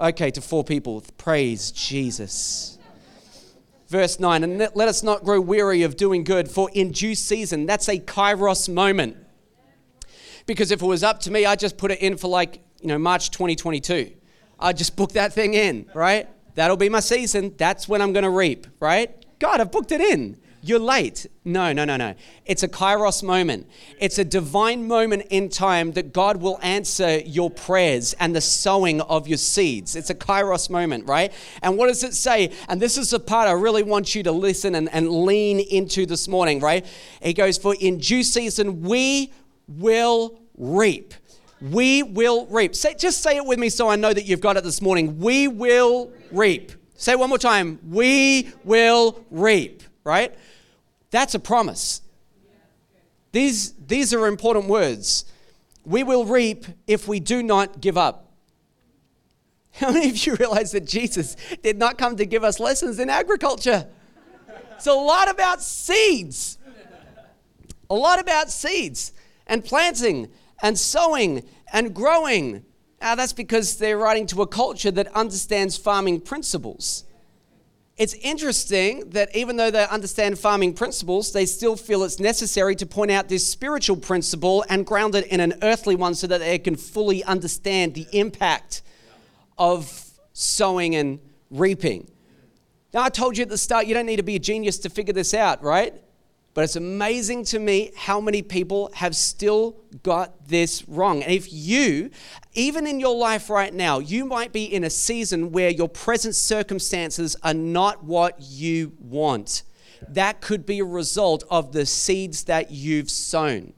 Okay, 0.00 0.32
to 0.32 0.40
four 0.40 0.64
people. 0.64 1.04
Praise 1.18 1.70
Jesus. 1.70 2.78
Verse 3.86 4.18
9, 4.18 4.42
and 4.42 4.58
let 4.58 4.88
us 4.88 5.02
not 5.04 5.22
grow 5.22 5.40
weary 5.40 5.82
of 5.82 5.96
doing 5.96 6.24
good, 6.24 6.50
for 6.50 6.70
in 6.72 6.90
due 6.90 7.14
season, 7.14 7.66
that's 7.66 7.88
a 7.88 7.98
kairos 8.00 8.68
moment. 8.68 9.18
Because 10.46 10.70
if 10.70 10.82
it 10.82 10.86
was 10.86 11.04
up 11.04 11.20
to 11.20 11.30
me, 11.30 11.46
I'd 11.46 11.60
just 11.60 11.76
put 11.76 11.90
it 11.90 12.00
in 12.00 12.16
for 12.16 12.28
like 12.28 12.62
you 12.82 12.88
know, 12.88 12.98
March 12.98 13.30
2022. 13.30 14.12
I 14.58 14.72
just 14.72 14.96
book 14.96 15.12
that 15.12 15.32
thing 15.32 15.54
in, 15.54 15.86
right? 15.94 16.28
That'll 16.54 16.76
be 16.76 16.88
my 16.88 17.00
season. 17.00 17.54
That's 17.56 17.88
when 17.88 18.02
I'm 18.02 18.12
going 18.12 18.24
to 18.24 18.30
reap, 18.30 18.66
right? 18.80 19.24
God, 19.38 19.60
I've 19.60 19.72
booked 19.72 19.92
it 19.92 20.00
in. 20.00 20.38
You're 20.64 20.78
late. 20.78 21.26
No, 21.44 21.72
no, 21.72 21.84
no, 21.84 21.96
no. 21.96 22.14
It's 22.46 22.62
a 22.62 22.68
kairos 22.68 23.24
moment. 23.24 23.68
It's 23.98 24.18
a 24.18 24.24
divine 24.24 24.86
moment 24.86 25.24
in 25.30 25.48
time 25.48 25.92
that 25.92 26.12
God 26.12 26.36
will 26.36 26.60
answer 26.62 27.18
your 27.18 27.50
prayers 27.50 28.14
and 28.20 28.34
the 28.34 28.40
sowing 28.40 29.00
of 29.00 29.26
your 29.26 29.38
seeds. 29.38 29.96
It's 29.96 30.10
a 30.10 30.14
kairos 30.14 30.70
moment, 30.70 31.08
right? 31.08 31.32
And 31.62 31.76
what 31.76 31.88
does 31.88 32.04
it 32.04 32.14
say? 32.14 32.52
And 32.68 32.80
this 32.80 32.96
is 32.96 33.10
the 33.10 33.18
part 33.18 33.48
I 33.48 33.52
really 33.52 33.82
want 33.82 34.14
you 34.14 34.22
to 34.22 34.30
listen 34.30 34.76
and, 34.76 34.88
and 34.92 35.10
lean 35.10 35.58
into 35.58 36.06
this 36.06 36.28
morning, 36.28 36.60
right? 36.60 36.86
It 37.20 37.32
goes, 37.32 37.58
For 37.58 37.74
in 37.74 37.98
due 37.98 38.22
season 38.22 38.82
we 38.82 39.32
will 39.66 40.38
reap 40.56 41.14
we 41.70 42.02
will 42.02 42.46
reap. 42.46 42.74
Say, 42.74 42.94
just 42.94 43.22
say 43.22 43.36
it 43.36 43.46
with 43.46 43.58
me 43.58 43.68
so 43.68 43.88
I 43.88 43.94
know 43.94 44.12
that 44.12 44.24
you've 44.24 44.40
got 44.40 44.56
it 44.56 44.64
this 44.64 44.82
morning. 44.82 45.20
We 45.20 45.46
will 45.46 46.10
reap. 46.32 46.72
Say 46.96 47.14
one 47.14 47.28
more 47.28 47.38
time. 47.38 47.78
We 47.88 48.50
will 48.64 49.24
reap, 49.30 49.82
right? 50.02 50.34
That's 51.10 51.34
a 51.34 51.38
promise. 51.38 52.02
These, 53.30 53.74
these 53.74 54.12
are 54.12 54.26
important 54.26 54.66
words. 54.66 55.24
We 55.84 56.02
will 56.02 56.24
reap 56.24 56.66
if 56.86 57.06
we 57.06 57.20
do 57.20 57.42
not 57.42 57.80
give 57.80 57.96
up. 57.96 58.32
How 59.74 59.92
many 59.92 60.10
of 60.10 60.26
you 60.26 60.34
realize 60.38 60.72
that 60.72 60.84
Jesus 60.84 61.36
did 61.62 61.78
not 61.78 61.96
come 61.96 62.16
to 62.16 62.26
give 62.26 62.42
us 62.42 62.58
lessons 62.58 62.98
in 62.98 63.08
agriculture? 63.08 63.86
It's 64.74 64.86
a 64.88 64.92
lot 64.92 65.30
about 65.30 65.62
seeds. 65.62 66.58
A 67.88 67.94
lot 67.94 68.18
about 68.18 68.50
seeds 68.50 69.12
and 69.46 69.64
planting 69.64 70.28
and 70.62 70.78
sowing 70.78 71.44
and 71.72 71.94
growing. 71.94 72.64
Now, 73.00 73.16
that's 73.16 73.32
because 73.32 73.76
they're 73.76 73.98
writing 73.98 74.26
to 74.28 74.42
a 74.42 74.46
culture 74.46 74.92
that 74.92 75.08
understands 75.08 75.76
farming 75.76 76.20
principles. 76.20 77.04
It's 77.98 78.14
interesting 78.14 79.10
that 79.10 79.34
even 79.36 79.56
though 79.56 79.70
they 79.70 79.86
understand 79.86 80.38
farming 80.38 80.74
principles, 80.74 81.32
they 81.32 81.44
still 81.44 81.76
feel 81.76 82.04
it's 82.04 82.18
necessary 82.18 82.74
to 82.76 82.86
point 82.86 83.10
out 83.10 83.28
this 83.28 83.46
spiritual 83.46 83.96
principle 83.96 84.64
and 84.68 84.86
ground 84.86 85.14
it 85.14 85.26
in 85.26 85.40
an 85.40 85.54
earthly 85.62 85.94
one 85.94 86.14
so 86.14 86.26
that 86.28 86.38
they 86.38 86.58
can 86.58 86.76
fully 86.76 87.22
understand 87.24 87.94
the 87.94 88.06
impact 88.12 88.82
of 89.58 90.10
sowing 90.32 90.94
and 90.94 91.18
reaping. 91.50 92.10
Now, 92.94 93.02
I 93.02 93.08
told 93.08 93.36
you 93.36 93.42
at 93.42 93.48
the 93.48 93.58
start, 93.58 93.86
you 93.86 93.94
don't 93.94 94.06
need 94.06 94.16
to 94.16 94.22
be 94.22 94.36
a 94.36 94.40
genius 94.40 94.78
to 94.78 94.90
figure 94.90 95.14
this 95.14 95.34
out, 95.34 95.62
right? 95.62 95.94
But 96.54 96.64
it's 96.64 96.76
amazing 96.76 97.44
to 97.46 97.58
me 97.58 97.92
how 97.96 98.20
many 98.20 98.42
people 98.42 98.90
have 98.94 99.16
still 99.16 99.76
got 100.02 100.48
this 100.48 100.86
wrong. 100.86 101.22
And 101.22 101.32
if 101.32 101.50
you, 101.50 102.10
even 102.52 102.86
in 102.86 103.00
your 103.00 103.16
life 103.16 103.48
right 103.48 103.72
now, 103.72 104.00
you 104.00 104.26
might 104.26 104.52
be 104.52 104.64
in 104.64 104.84
a 104.84 104.90
season 104.90 105.50
where 105.52 105.70
your 105.70 105.88
present 105.88 106.34
circumstances 106.34 107.36
are 107.42 107.54
not 107.54 108.04
what 108.04 108.36
you 108.38 108.92
want, 109.00 109.62
that 110.08 110.42
could 110.42 110.66
be 110.66 110.80
a 110.80 110.84
result 110.84 111.42
of 111.50 111.72
the 111.72 111.86
seeds 111.86 112.44
that 112.44 112.70
you've 112.70 113.10
sown. 113.10 113.72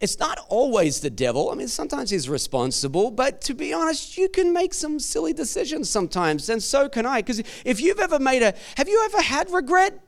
It's 0.00 0.18
not 0.18 0.38
always 0.48 1.00
the 1.00 1.10
devil. 1.10 1.50
I 1.50 1.54
mean, 1.54 1.68
sometimes 1.68 2.10
he's 2.10 2.28
responsible, 2.28 3.12
but 3.12 3.40
to 3.42 3.54
be 3.54 3.72
honest, 3.72 4.18
you 4.18 4.28
can 4.28 4.52
make 4.52 4.74
some 4.74 4.98
silly 4.98 5.32
decisions 5.32 5.88
sometimes, 5.88 6.48
and 6.48 6.60
so 6.60 6.88
can 6.88 7.06
I. 7.06 7.22
Because 7.22 7.42
if 7.64 7.80
you've 7.80 8.00
ever 8.00 8.18
made 8.18 8.42
a, 8.42 8.54
have 8.76 8.88
you 8.88 9.02
ever 9.04 9.22
had 9.22 9.50
regret? 9.52 10.00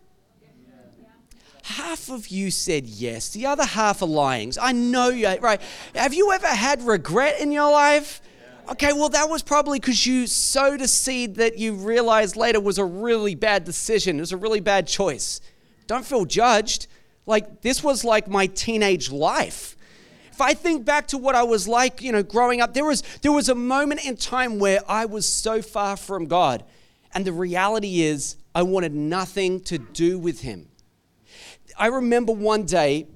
Half 1.66 2.10
of 2.10 2.28
you 2.28 2.52
said 2.52 2.86
yes, 2.86 3.30
the 3.30 3.46
other 3.46 3.64
half 3.64 4.00
are 4.00 4.06
lying. 4.06 4.52
I 4.62 4.70
know 4.70 5.08
you, 5.08 5.36
right? 5.40 5.60
Have 5.96 6.14
you 6.14 6.30
ever 6.30 6.46
had 6.46 6.80
regret 6.82 7.40
in 7.40 7.50
your 7.50 7.68
life? 7.72 8.22
Okay, 8.70 8.92
well, 8.92 9.08
that 9.08 9.28
was 9.28 9.42
probably 9.42 9.80
because 9.80 10.06
you 10.06 10.28
sowed 10.28 10.80
a 10.80 10.86
seed 10.86 11.34
that 11.36 11.58
you 11.58 11.74
realized 11.74 12.36
later 12.36 12.60
was 12.60 12.78
a 12.78 12.84
really 12.84 13.34
bad 13.34 13.64
decision. 13.64 14.18
It 14.18 14.20
was 14.20 14.30
a 14.30 14.36
really 14.36 14.60
bad 14.60 14.86
choice. 14.86 15.40
Don't 15.88 16.06
feel 16.06 16.24
judged. 16.24 16.86
Like, 17.26 17.62
this 17.62 17.82
was 17.82 18.04
like 18.04 18.28
my 18.28 18.46
teenage 18.46 19.10
life. 19.10 19.76
If 20.30 20.40
I 20.40 20.54
think 20.54 20.84
back 20.84 21.08
to 21.08 21.18
what 21.18 21.34
I 21.34 21.42
was 21.42 21.66
like, 21.66 22.00
you 22.00 22.12
know, 22.12 22.22
growing 22.22 22.60
up, 22.60 22.74
there 22.74 22.84
was, 22.84 23.02
there 23.22 23.32
was 23.32 23.48
a 23.48 23.56
moment 23.56 24.06
in 24.06 24.16
time 24.16 24.60
where 24.60 24.82
I 24.86 25.06
was 25.06 25.26
so 25.26 25.62
far 25.62 25.96
from 25.96 26.26
God. 26.26 26.62
And 27.12 27.24
the 27.24 27.32
reality 27.32 28.02
is, 28.02 28.36
I 28.54 28.62
wanted 28.62 28.94
nothing 28.94 29.62
to 29.62 29.78
do 29.78 30.16
with 30.16 30.42
Him. 30.42 30.68
I 31.78 31.86
remember 31.86 32.32
one 32.32 32.64
day 32.64 33.06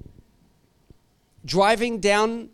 driving 1.45 1.99
down 1.99 2.49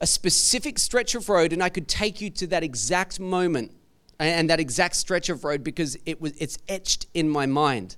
a 0.00 0.06
specific 0.06 0.78
stretch 0.78 1.14
of 1.14 1.28
road, 1.28 1.52
and 1.52 1.62
I 1.62 1.68
could 1.68 1.86
take 1.86 2.20
you 2.20 2.30
to 2.30 2.46
that 2.48 2.62
exact 2.64 3.20
moment 3.20 3.72
and 4.18 4.50
that 4.50 4.60
exact 4.60 4.96
stretch 4.96 5.28
of 5.28 5.44
road 5.44 5.64
because 5.64 5.96
it 6.06 6.20
was 6.20 6.32
it's 6.38 6.58
etched 6.68 7.06
in 7.14 7.28
my 7.28 7.46
mind. 7.46 7.96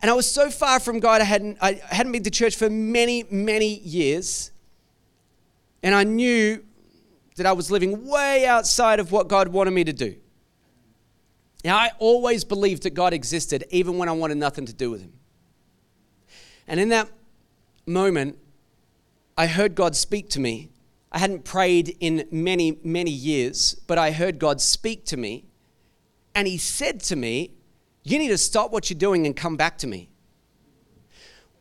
And 0.00 0.10
I 0.10 0.14
was 0.14 0.30
so 0.30 0.50
far 0.50 0.78
from 0.78 1.00
God, 1.00 1.20
I 1.20 1.24
hadn't, 1.24 1.58
I 1.60 1.80
hadn't 1.90 2.12
been 2.12 2.22
to 2.22 2.30
church 2.30 2.56
for 2.56 2.70
many, 2.70 3.24
many 3.30 3.78
years. 3.80 4.52
And 5.82 5.94
I 5.94 6.04
knew 6.04 6.64
that 7.36 7.46
I 7.46 7.52
was 7.52 7.70
living 7.70 8.06
way 8.06 8.46
outside 8.46 9.00
of 9.00 9.10
what 9.10 9.28
God 9.28 9.48
wanted 9.48 9.72
me 9.72 9.84
to 9.84 9.92
do. 9.92 10.16
Now, 11.64 11.76
I 11.76 11.90
always 11.98 12.44
believed 12.44 12.84
that 12.84 12.90
God 12.90 13.12
existed, 13.12 13.64
even 13.70 13.98
when 13.98 14.08
I 14.08 14.12
wanted 14.12 14.36
nothing 14.36 14.66
to 14.66 14.72
do 14.72 14.90
with 14.90 15.00
Him. 15.00 15.12
And 16.68 16.78
in 16.78 16.90
that 16.90 17.08
moment, 17.86 18.38
I 19.36 19.46
heard 19.46 19.74
God 19.74 19.96
speak 19.96 20.28
to 20.30 20.40
me. 20.40 20.68
I 21.10 21.18
hadn't 21.18 21.44
prayed 21.44 21.96
in 21.98 22.28
many, 22.30 22.78
many 22.84 23.10
years, 23.10 23.74
but 23.86 23.96
I 23.96 24.10
heard 24.10 24.38
God 24.38 24.60
speak 24.60 25.06
to 25.06 25.16
me. 25.16 25.46
And 26.34 26.46
He 26.46 26.58
said 26.58 27.00
to 27.04 27.16
me, 27.16 27.52
You 28.04 28.18
need 28.18 28.28
to 28.28 28.38
stop 28.38 28.70
what 28.70 28.90
you're 28.90 28.98
doing 28.98 29.24
and 29.24 29.34
come 29.34 29.56
back 29.56 29.78
to 29.78 29.86
me. 29.86 30.10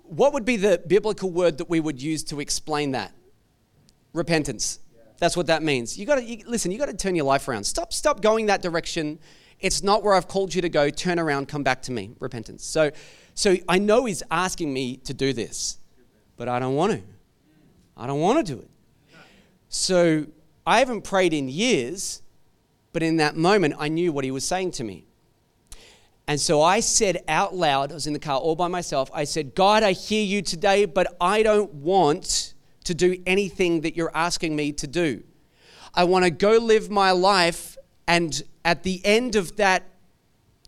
What 0.04 0.34
would 0.34 0.46
be 0.46 0.58
the 0.58 0.82
biblical 0.86 1.32
word 1.32 1.58
that 1.60 1.70
we 1.70 1.80
would 1.80 2.02
use 2.02 2.24
to 2.26 2.42
explain 2.42 2.92
that? 2.92 3.14
Repentance. 4.14 4.80
That's 5.20 5.36
what 5.38 5.48
that 5.48 5.64
means. 5.64 5.98
You 5.98 6.06
got 6.06 6.16
to 6.16 6.44
listen. 6.46 6.72
You 6.72 6.78
got 6.78 6.88
to 6.88 6.94
turn 6.94 7.16
your 7.16 7.26
life 7.26 7.48
around. 7.48 7.64
Stop, 7.64 7.94
stop 7.94 8.22
going 8.22 8.48
that 8.48 8.62
direction. 8.62 9.20
It's 9.60 9.82
not 9.82 10.04
where 10.04 10.14
I've 10.14 10.28
called 10.28 10.54
you 10.54 10.62
to 10.62 10.70
go. 10.70 10.90
Turn 10.90 11.20
around, 11.20 11.48
come 11.48 11.64
back 11.64 11.82
to 11.84 11.92
me. 11.92 12.12
Repentance. 12.20 12.64
So, 12.64 12.92
so 13.34 13.56
I 13.68 13.80
know 13.80 14.06
he's 14.06 14.24
asking 14.30 14.72
me 14.74 14.98
to 14.98 15.14
do 15.14 15.34
this, 15.34 15.80
but 16.36 16.48
I 16.48 16.60
don't 16.60 16.76
want 16.76 16.94
to. 16.94 17.02
I 17.96 18.06
don't 18.06 18.20
want 18.20 18.46
to 18.46 18.54
do 18.56 18.60
it. 18.60 18.70
So 19.70 20.28
I 20.66 20.80
haven't 20.80 21.04
prayed 21.04 21.34
in 21.34 21.50
years, 21.50 22.22
but 22.94 23.04
in 23.04 23.18
that 23.18 23.36
moment, 23.36 23.76
I 23.78 23.90
knew 23.90 24.12
what 24.12 24.24
he 24.24 24.32
was 24.32 24.46
saying 24.46 24.72
to 24.72 24.84
me. 24.84 25.06
And 26.28 26.40
so 26.40 26.62
I 26.62 26.82
said 26.82 27.24
out 27.28 27.56
loud, 27.56 27.92
I 27.92 27.96
was 27.96 28.06
in 28.06 28.14
the 28.14 28.20
car 28.20 28.38
all 28.38 28.56
by 28.56 28.68
myself, 28.68 29.10
I 29.14 29.24
said, 29.24 29.56
God, 29.56 29.82
I 29.82 29.94
hear 29.94 30.24
you 30.24 30.42
today, 30.42 30.86
but 30.86 31.16
I 31.22 31.42
don't 31.42 31.74
want 31.74 32.54
to 32.84 32.94
do 32.94 33.22
anything 33.26 33.82
that 33.82 33.96
you're 33.96 34.12
asking 34.14 34.56
me 34.56 34.74
to 34.74 34.88
do. 34.88 35.24
I 35.94 36.04
want 36.04 36.26
to 36.26 36.32
go 36.32 36.58
live 36.58 36.90
my 36.90 37.12
life, 37.12 37.77
and 38.08 38.44
at 38.64 38.84
the 38.84 39.02
end 39.06 39.36
of 39.36 39.58
that 39.58 39.84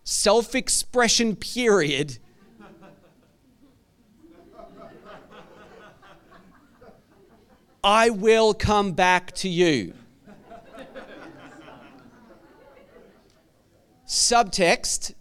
self 0.03 0.53
expression 0.53 1.35
period, 1.35 2.19
I 7.83 8.09
will 8.09 8.53
come 8.53 8.91
back 8.91 9.31
to 9.35 9.49
you. 9.49 9.93
Subtext 14.05 15.13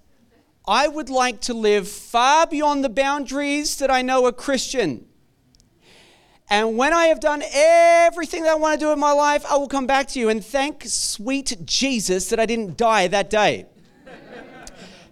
I 0.66 0.86
would 0.86 1.08
like 1.08 1.40
to 1.42 1.54
live 1.54 1.88
far 1.88 2.46
beyond 2.46 2.84
the 2.84 2.90
boundaries 2.90 3.76
that 3.78 3.90
I 3.90 4.02
know 4.02 4.26
are 4.26 4.32
Christian. 4.32 5.06
And 6.50 6.78
when 6.78 6.94
I 6.94 7.06
have 7.06 7.20
done 7.20 7.42
everything 7.52 8.44
that 8.44 8.52
I 8.52 8.54
want 8.54 8.80
to 8.80 8.86
do 8.86 8.92
in 8.92 8.98
my 8.98 9.12
life, 9.12 9.44
I 9.50 9.56
will 9.56 9.68
come 9.68 9.86
back 9.86 10.08
to 10.08 10.18
you 10.18 10.30
and 10.30 10.44
thank 10.44 10.84
sweet 10.86 11.56
Jesus 11.64 12.30
that 12.30 12.40
I 12.40 12.46
didn't 12.46 12.76
die 12.78 13.06
that 13.08 13.28
day. 13.28 13.66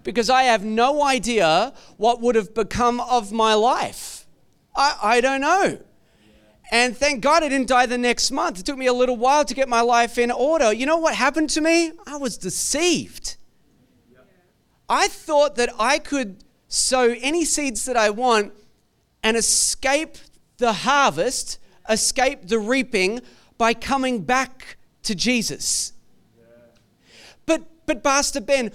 because 0.02 0.30
I 0.30 0.44
have 0.44 0.64
no 0.64 1.02
idea 1.02 1.74
what 1.98 2.20
would 2.20 2.36
have 2.36 2.54
become 2.54 3.00
of 3.00 3.32
my 3.32 3.54
life. 3.54 4.26
I, 4.74 4.96
I 5.02 5.20
don't 5.20 5.40
know. 5.40 5.78
And 6.72 6.96
thank 6.96 7.22
God 7.22 7.42
I 7.42 7.48
didn't 7.48 7.68
die 7.68 7.86
the 7.86 7.98
next 7.98 8.30
month. 8.30 8.58
It 8.58 8.66
took 8.66 8.78
me 8.78 8.86
a 8.86 8.92
little 8.92 9.16
while 9.16 9.44
to 9.44 9.54
get 9.54 9.68
my 9.68 9.82
life 9.82 10.18
in 10.18 10.30
order. 10.30 10.72
You 10.72 10.86
know 10.86 10.96
what 10.96 11.14
happened 11.14 11.50
to 11.50 11.60
me? 11.60 11.92
I 12.06 12.16
was 12.16 12.38
deceived. 12.38 13.36
I 14.88 15.08
thought 15.08 15.56
that 15.56 15.70
I 15.78 15.98
could 15.98 16.44
sow 16.68 17.14
any 17.20 17.44
seeds 17.44 17.84
that 17.84 17.96
I 17.96 18.10
want 18.10 18.52
and 19.22 19.36
escape 19.36 20.16
the 20.58 20.72
harvest, 20.72 21.58
escape 21.88 22.48
the 22.48 22.58
reaping 22.58 23.20
by 23.58 23.74
coming 23.74 24.22
back 24.22 24.76
to 25.02 25.14
Jesus. 25.14 25.92
But 27.44 27.62
but 27.86 28.02
Pastor 28.02 28.40
Ben, 28.40 28.72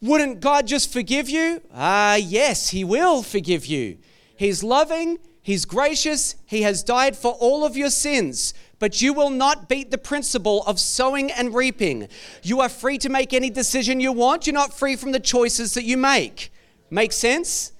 wouldn't 0.00 0.40
God 0.40 0.66
just 0.66 0.92
forgive 0.92 1.28
you? 1.28 1.62
Ah, 1.72 2.12
uh, 2.12 2.16
yes, 2.16 2.70
he 2.70 2.84
will 2.84 3.22
forgive 3.22 3.66
you. 3.66 3.98
He's 4.36 4.64
loving, 4.64 5.18
He's 5.42 5.64
gracious. 5.64 6.36
He 6.46 6.62
has 6.62 6.84
died 6.84 7.16
for 7.16 7.32
all 7.32 7.64
of 7.64 7.76
your 7.76 7.90
sins. 7.90 8.54
But 8.78 9.02
you 9.02 9.12
will 9.12 9.30
not 9.30 9.68
beat 9.68 9.90
the 9.90 9.98
principle 9.98 10.62
of 10.66 10.78
sowing 10.78 11.30
and 11.32 11.54
reaping. 11.54 12.08
You 12.42 12.60
are 12.60 12.68
free 12.68 12.96
to 12.98 13.08
make 13.08 13.32
any 13.32 13.50
decision 13.50 14.00
you 14.00 14.12
want. 14.12 14.46
You're 14.46 14.54
not 14.54 14.72
free 14.72 14.94
from 14.96 15.12
the 15.12 15.20
choices 15.20 15.74
that 15.74 15.84
you 15.84 15.96
make. 15.96 16.52
Make 16.90 17.12
sense? 17.12 17.72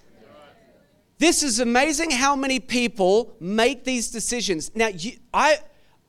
This 1.22 1.44
is 1.44 1.60
amazing 1.60 2.10
how 2.10 2.34
many 2.34 2.58
people 2.58 3.36
make 3.38 3.84
these 3.84 4.10
decisions. 4.10 4.72
Now, 4.74 4.88
you, 4.88 5.12
I, 5.32 5.58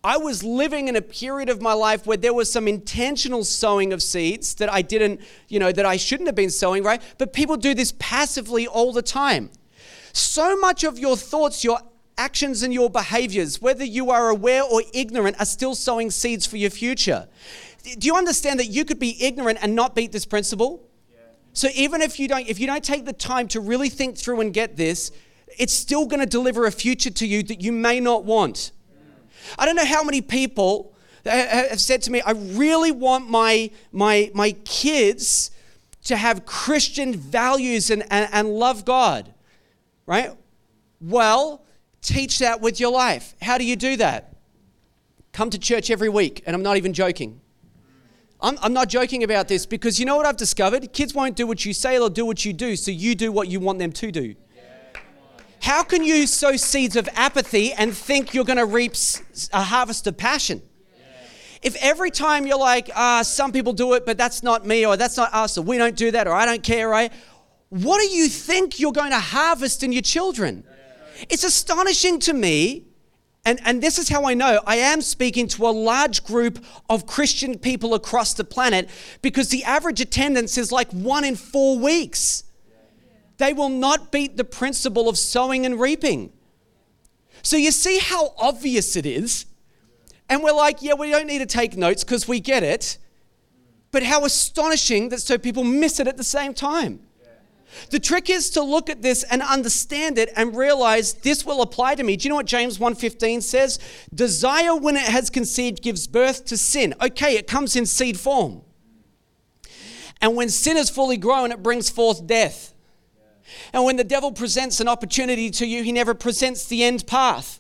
I 0.03 0.17
was 0.17 0.43
living 0.43 0.88
in 0.88 0.96
a 0.96 1.03
period 1.03 1.50
of 1.50 1.62
my 1.62 1.74
life 1.74 2.08
where 2.08 2.17
there 2.17 2.34
was 2.34 2.51
some 2.51 2.67
intentional 2.67 3.43
sowing 3.43 3.93
of 3.93 4.01
seeds 4.01 4.55
that 4.55 4.74
I 4.74 4.82
didn't, 4.82 5.22
you 5.50 5.60
know, 5.60 5.72
that 5.72 5.86
I 5.86 5.98
shouldn't 5.98 6.27
have 6.27 6.36
been 6.36 6.50
sowing, 6.50 6.82
right? 6.82 7.00
But 7.20 7.32
people 7.32 7.58
do 7.58 7.75
this 7.75 7.93
passively 8.00 8.65
all 8.65 8.91
the 8.91 9.03
time. 9.03 9.51
So 10.13 10.58
much 10.58 10.84
of 10.84 10.98
your 10.98 11.15
thoughts, 11.15 11.63
your 11.63 11.77
actions, 12.17 12.63
and 12.63 12.74
your 12.74 12.89
behaviors, 12.89 13.62
whether 13.62 13.86
you 13.86 14.10
are 14.10 14.29
aware 14.29 14.63
or 14.63 14.82
ignorant, 14.96 15.39
are 15.39 15.46
still 15.46 15.75
sowing 15.75 16.10
seeds 16.10 16.48
for 16.48 16.58
your 16.58 16.72
future. 16.72 17.27
Do 17.84 18.08
you 18.08 18.15
understand 18.15 18.60
that 18.60 18.70
you 18.70 18.84
could 18.84 18.98
be 18.98 19.24
ignorant 19.24 19.60
and 19.62 19.75
not 19.75 19.93
beat 19.93 20.12
this 20.12 20.25
principle? 20.25 20.89
So 21.53 21.69
even 21.75 22.01
if 22.01 22.19
you 22.19 22.27
don't 22.27 22.48
if 22.48 22.60
you 22.60 22.67
don't 22.67 22.83
take 22.83 23.05
the 23.05 23.13
time 23.13 23.48
to 23.50 23.60
really 23.60 23.89
think 23.89 24.17
through 24.17 24.41
and 24.41 24.53
get 24.53 24.75
this, 24.75 25.12
it's 25.57 25.74
still 25.74 26.05
going 26.05 26.19
to 26.19 26.25
deliver 26.25 26.65
a 26.65 26.72
future 26.72 27.12
to 27.12 27.27
you 27.27 27.43
that 27.43 27.62
you 27.62 27.72
may 27.72 28.00
not 28.00 28.25
want. 28.25 28.72
I 29.57 29.65
don't 29.65 29.75
know 29.75 29.86
how 29.86 30.03
many 30.03 30.22
people 30.22 30.93
have 31.25 31.79
said 31.79 32.01
to 32.03 32.12
me, 32.12 32.22
I 32.22 32.31
really 32.31 32.91
want 32.91 33.29
my, 33.29 33.72
my, 33.91 34.31
my 34.33 34.51
kids 34.65 35.51
to 36.05 36.15
have 36.15 36.45
Christian 36.45 37.13
values 37.15 37.89
and, 37.89 38.03
and, 38.10 38.27
and 38.31 38.50
love 38.50 38.83
God, 38.83 39.33
right? 40.05 40.31
Well, 41.00 41.63
teach 42.01 42.39
that 42.39 42.62
with 42.62 42.79
your 42.79 42.91
life. 42.91 43.36
How 43.41 43.57
do 43.57 43.63
you 43.63 43.75
do 43.75 43.95
that? 43.98 44.36
Come 45.31 45.50
to 45.50 45.60
church 45.60 45.89
every 45.89 46.10
week, 46.10 46.43
and 46.45 46.55
I'm 46.55 46.63
not 46.63 46.77
even 46.77 46.93
joking. 46.93 47.39
I'm, 48.43 48.59
I'm 48.62 48.73
not 48.73 48.89
joking 48.89 49.23
about 49.23 49.47
this 49.47 49.65
because 49.65 50.00
you 50.00 50.05
know 50.05 50.17
what 50.17 50.25
I've 50.25 50.38
discovered? 50.38 50.91
Kids 50.91 51.13
won't 51.13 51.38
do 51.38 51.47
what 51.47 51.63
you 51.63 51.73
say, 51.73 51.93
they'll 51.93 52.09
do 52.09 52.25
what 52.25 52.43
you 52.43 52.51
do, 52.51 52.75
so 52.75 52.91
you 52.91 53.15
do 53.15 53.31
what 53.31 53.47
you 53.47 53.62
want 53.62 53.79
them 53.79 53.93
to 53.93 54.12
do. 54.12 54.35
How 55.62 55.81
can 55.81 56.03
you 56.03 56.27
sow 56.27 56.57
seeds 56.57 56.97
of 56.97 57.07
apathy 57.13 57.71
and 57.71 57.95
think 57.95 58.33
you're 58.33 58.43
going 58.43 58.57
to 58.57 58.65
reap 58.65 58.95
a 59.53 59.63
harvest 59.63 60.05
of 60.07 60.17
passion? 60.17 60.62
If 61.62 61.77
every 61.77 62.12
time 62.12 62.45
you're 62.45 62.57
like, 62.57 62.89
ah, 62.93 63.21
some 63.21 63.53
people 63.53 63.71
do 63.71 63.93
it, 63.93 64.05
but 64.05 64.17
that's 64.17 64.43
not 64.43 64.65
me, 64.67 64.85
or 64.85 64.97
that's 64.97 65.15
not 65.15 65.33
us, 65.33 65.57
or 65.57 65.62
we 65.62 65.77
don't 65.77 65.95
do 65.95 66.12
that, 66.12 66.27
or 66.27 66.33
I 66.33 66.45
don't 66.45 66.62
care, 66.62 66.89
right? 66.89 67.13
What 67.69 68.01
do 68.01 68.07
you 68.07 68.27
think 68.27 68.77
you're 68.77 68.91
going 68.91 69.12
to 69.12 69.19
harvest 69.19 69.83
in 69.83 69.93
your 69.93 70.01
children? 70.01 70.65
It's 71.29 71.45
astonishing 71.45 72.19
to 72.19 72.33
me 72.33 72.83
and, 73.45 73.59
and 73.65 73.83
this 73.83 74.00
is 74.00 74.07
how 74.07 74.25
I 74.25 74.33
know 74.33 74.62
I 74.65 74.77
am 74.77 75.01
speaking 75.01 75.47
to 75.50 75.67
a 75.67 75.71
large 75.71 76.23
group 76.23 76.63
of 76.89 77.05
Christian 77.05 77.57
people 77.57 77.93
across 77.93 78.33
the 78.33 78.45
planet 78.45 78.89
because 79.21 79.50
the 79.50 79.63
average 79.65 80.00
attendance 80.00 80.57
is 80.57 80.71
like 80.71 80.89
one 80.91 81.25
in 81.25 81.35
four 81.35 81.77
weeks. 81.77 82.45
They 83.38 83.51
will 83.51 83.69
not 83.69 84.12
beat 84.12 84.38
the 84.38 84.45
principle 84.45 85.09
of 85.09 85.17
sowing 85.17 85.65
and 85.65 85.79
reaping. 85.79 86.31
So 87.41 87.57
you 87.57 87.71
see 87.71 88.00
how 88.00 88.33
obvious 88.38 88.95
it 88.95 89.05
is. 89.05 89.45
And 90.29 90.41
we're 90.41 90.53
like, 90.53 90.81
yeah, 90.81 90.93
we 90.93 91.12
don't 91.12 91.27
need 91.27 91.39
to 91.39 91.45
take 91.45 91.75
notes 91.75 92.05
because 92.05 92.27
we 92.27 92.39
get 92.39 92.63
it. 92.63 92.97
But 93.91 94.03
how 94.03 94.23
astonishing 94.23 95.09
that 95.09 95.19
so 95.19 95.38
people 95.38 95.65
miss 95.65 96.00
it 96.00 96.07
at 96.07 96.15
the 96.15 96.23
same 96.23 96.53
time. 96.53 97.01
The 97.89 97.99
trick 97.99 98.29
is 98.29 98.49
to 98.51 98.61
look 98.61 98.89
at 98.89 99.01
this 99.01 99.23
and 99.23 99.41
understand 99.41 100.17
it 100.17 100.31
and 100.35 100.55
realize 100.55 101.13
this 101.13 101.45
will 101.45 101.61
apply 101.61 101.95
to 101.95 102.03
me. 102.03 102.15
Do 102.15 102.25
you 102.25 102.29
know 102.29 102.35
what 102.35 102.45
James 102.45 102.77
1:15 102.77 103.41
says? 103.41 103.79
Desire 104.13 104.75
when 104.75 104.95
it 104.95 105.03
has 105.03 105.29
conceived 105.29 105.81
gives 105.81 106.07
birth 106.07 106.45
to 106.45 106.57
sin. 106.57 106.93
Okay, 107.01 107.35
it 107.35 107.47
comes 107.47 107.75
in 107.75 107.85
seed 107.85 108.19
form. 108.19 108.61
And 110.21 110.35
when 110.35 110.49
sin 110.49 110.77
is 110.77 110.89
fully 110.89 111.17
grown, 111.17 111.51
it 111.51 111.61
brings 111.61 111.89
forth 111.89 112.25
death. 112.25 112.73
And 113.73 113.83
when 113.83 113.97
the 113.97 114.03
devil 114.03 114.31
presents 114.31 114.79
an 114.79 114.87
opportunity 114.87 115.49
to 115.51 115.65
you, 115.65 115.83
he 115.83 115.91
never 115.91 116.13
presents 116.13 116.65
the 116.65 116.83
end 116.83 117.05
path. 117.07 117.59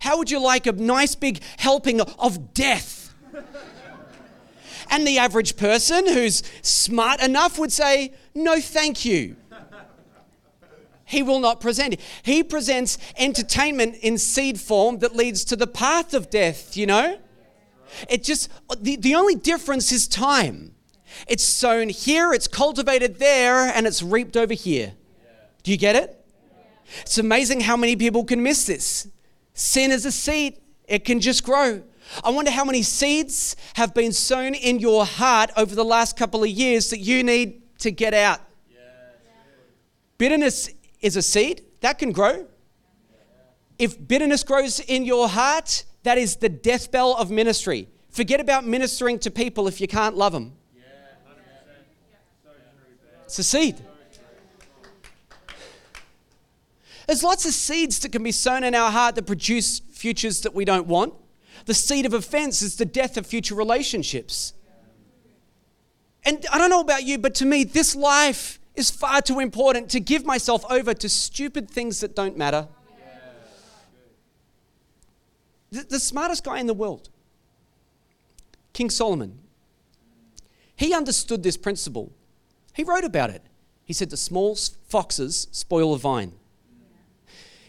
How 0.00 0.18
would 0.18 0.30
you 0.30 0.38
like 0.38 0.66
a 0.66 0.72
nice 0.72 1.14
big 1.14 1.40
helping 1.58 2.00
of 2.00 2.52
death? 2.52 3.14
and 4.90 5.06
the 5.06 5.18
average 5.18 5.56
person 5.56 6.06
who's 6.06 6.42
smart 6.62 7.22
enough 7.22 7.58
would 7.58 7.72
say, 7.72 8.12
no, 8.34 8.60
thank 8.60 9.04
you. 9.04 9.36
He 11.04 11.22
will 11.22 11.38
not 11.38 11.60
present 11.60 11.94
it. 11.94 12.00
He 12.22 12.42
presents 12.42 12.98
entertainment 13.16 13.96
in 13.96 14.18
seed 14.18 14.58
form 14.60 14.98
that 14.98 15.14
leads 15.14 15.44
to 15.46 15.56
the 15.56 15.66
path 15.66 16.14
of 16.14 16.30
death, 16.30 16.76
you 16.76 16.86
know? 16.86 17.18
It 18.08 18.24
just, 18.24 18.50
the, 18.80 18.96
the 18.96 19.14
only 19.14 19.34
difference 19.34 19.92
is 19.92 20.08
time. 20.08 20.74
It's 21.28 21.44
sown 21.44 21.90
here, 21.90 22.32
it's 22.32 22.48
cultivated 22.48 23.18
there, 23.18 23.68
and 23.68 23.86
it's 23.86 24.02
reaped 24.02 24.36
over 24.36 24.54
here. 24.54 24.94
Do 25.62 25.70
you 25.70 25.76
get 25.76 25.94
it? 25.94 26.20
It's 27.02 27.18
amazing 27.18 27.60
how 27.60 27.76
many 27.76 27.96
people 27.96 28.24
can 28.24 28.42
miss 28.42 28.66
this. 28.66 29.08
Sin 29.52 29.92
is 29.92 30.04
a 30.04 30.12
seed, 30.12 30.58
it 30.88 31.04
can 31.04 31.20
just 31.20 31.44
grow. 31.44 31.82
I 32.22 32.30
wonder 32.30 32.50
how 32.50 32.64
many 32.64 32.82
seeds 32.82 33.56
have 33.74 33.94
been 33.94 34.12
sown 34.12 34.54
in 34.54 34.78
your 34.78 35.06
heart 35.06 35.50
over 35.56 35.74
the 35.74 35.84
last 35.84 36.16
couple 36.16 36.42
of 36.42 36.50
years 36.50 36.90
that 36.90 36.98
you 36.98 37.22
need 37.22 37.62
to 37.84 37.90
get 37.90 38.14
out. 38.14 38.40
Bitterness 40.16 40.70
is 41.00 41.16
a 41.16 41.22
seed 41.22 41.62
that 41.80 41.98
can 41.98 42.12
grow. 42.12 42.46
If 43.78 44.08
bitterness 44.08 44.42
grows 44.42 44.80
in 44.80 45.04
your 45.04 45.28
heart, 45.28 45.84
that 46.02 46.16
is 46.16 46.36
the 46.36 46.48
death 46.48 46.90
bell 46.90 47.14
of 47.14 47.30
ministry. 47.30 47.88
Forget 48.08 48.40
about 48.40 48.64
ministering 48.64 49.18
to 49.18 49.30
people 49.30 49.68
if 49.68 49.80
you 49.82 49.86
can't 49.86 50.16
love 50.16 50.32
them. 50.32 50.54
It's 53.24 53.38
a 53.38 53.44
seed. 53.44 53.82
There's 57.06 57.22
lots 57.22 57.44
of 57.44 57.52
seeds 57.52 57.98
that 57.98 58.12
can 58.12 58.22
be 58.22 58.32
sown 58.32 58.64
in 58.64 58.74
our 58.74 58.90
heart 58.90 59.14
that 59.16 59.26
produce 59.26 59.80
futures 59.80 60.40
that 60.40 60.54
we 60.54 60.64
don't 60.64 60.86
want. 60.86 61.12
The 61.66 61.74
seed 61.74 62.06
of 62.06 62.14
offense 62.14 62.62
is 62.62 62.76
the 62.76 62.86
death 62.86 63.18
of 63.18 63.26
future 63.26 63.54
relationships. 63.54 64.54
And 66.24 66.44
I 66.50 66.58
don't 66.58 66.70
know 66.70 66.80
about 66.80 67.04
you, 67.04 67.18
but 67.18 67.34
to 67.36 67.44
me, 67.44 67.64
this 67.64 67.94
life 67.94 68.58
is 68.74 68.90
far 68.90 69.20
too 69.20 69.40
important 69.40 69.90
to 69.90 70.00
give 70.00 70.24
myself 70.24 70.64
over 70.70 70.94
to 70.94 71.08
stupid 71.08 71.70
things 71.70 72.00
that 72.00 72.16
don't 72.16 72.36
matter. 72.36 72.66
The, 75.70 75.82
the 75.82 76.00
smartest 76.00 76.44
guy 76.44 76.58
in 76.60 76.66
the 76.66 76.74
world, 76.74 77.10
King 78.72 78.90
Solomon, 78.90 79.38
he 80.76 80.94
understood 80.94 81.42
this 81.42 81.56
principle. 81.56 82.12
He 82.74 82.84
wrote 82.84 83.04
about 83.04 83.30
it. 83.30 83.42
He 83.84 83.92
said, 83.92 84.10
The 84.10 84.16
small 84.16 84.56
foxes 84.88 85.46
spoil 85.52 85.92
the 85.92 85.98
vine. 85.98 86.32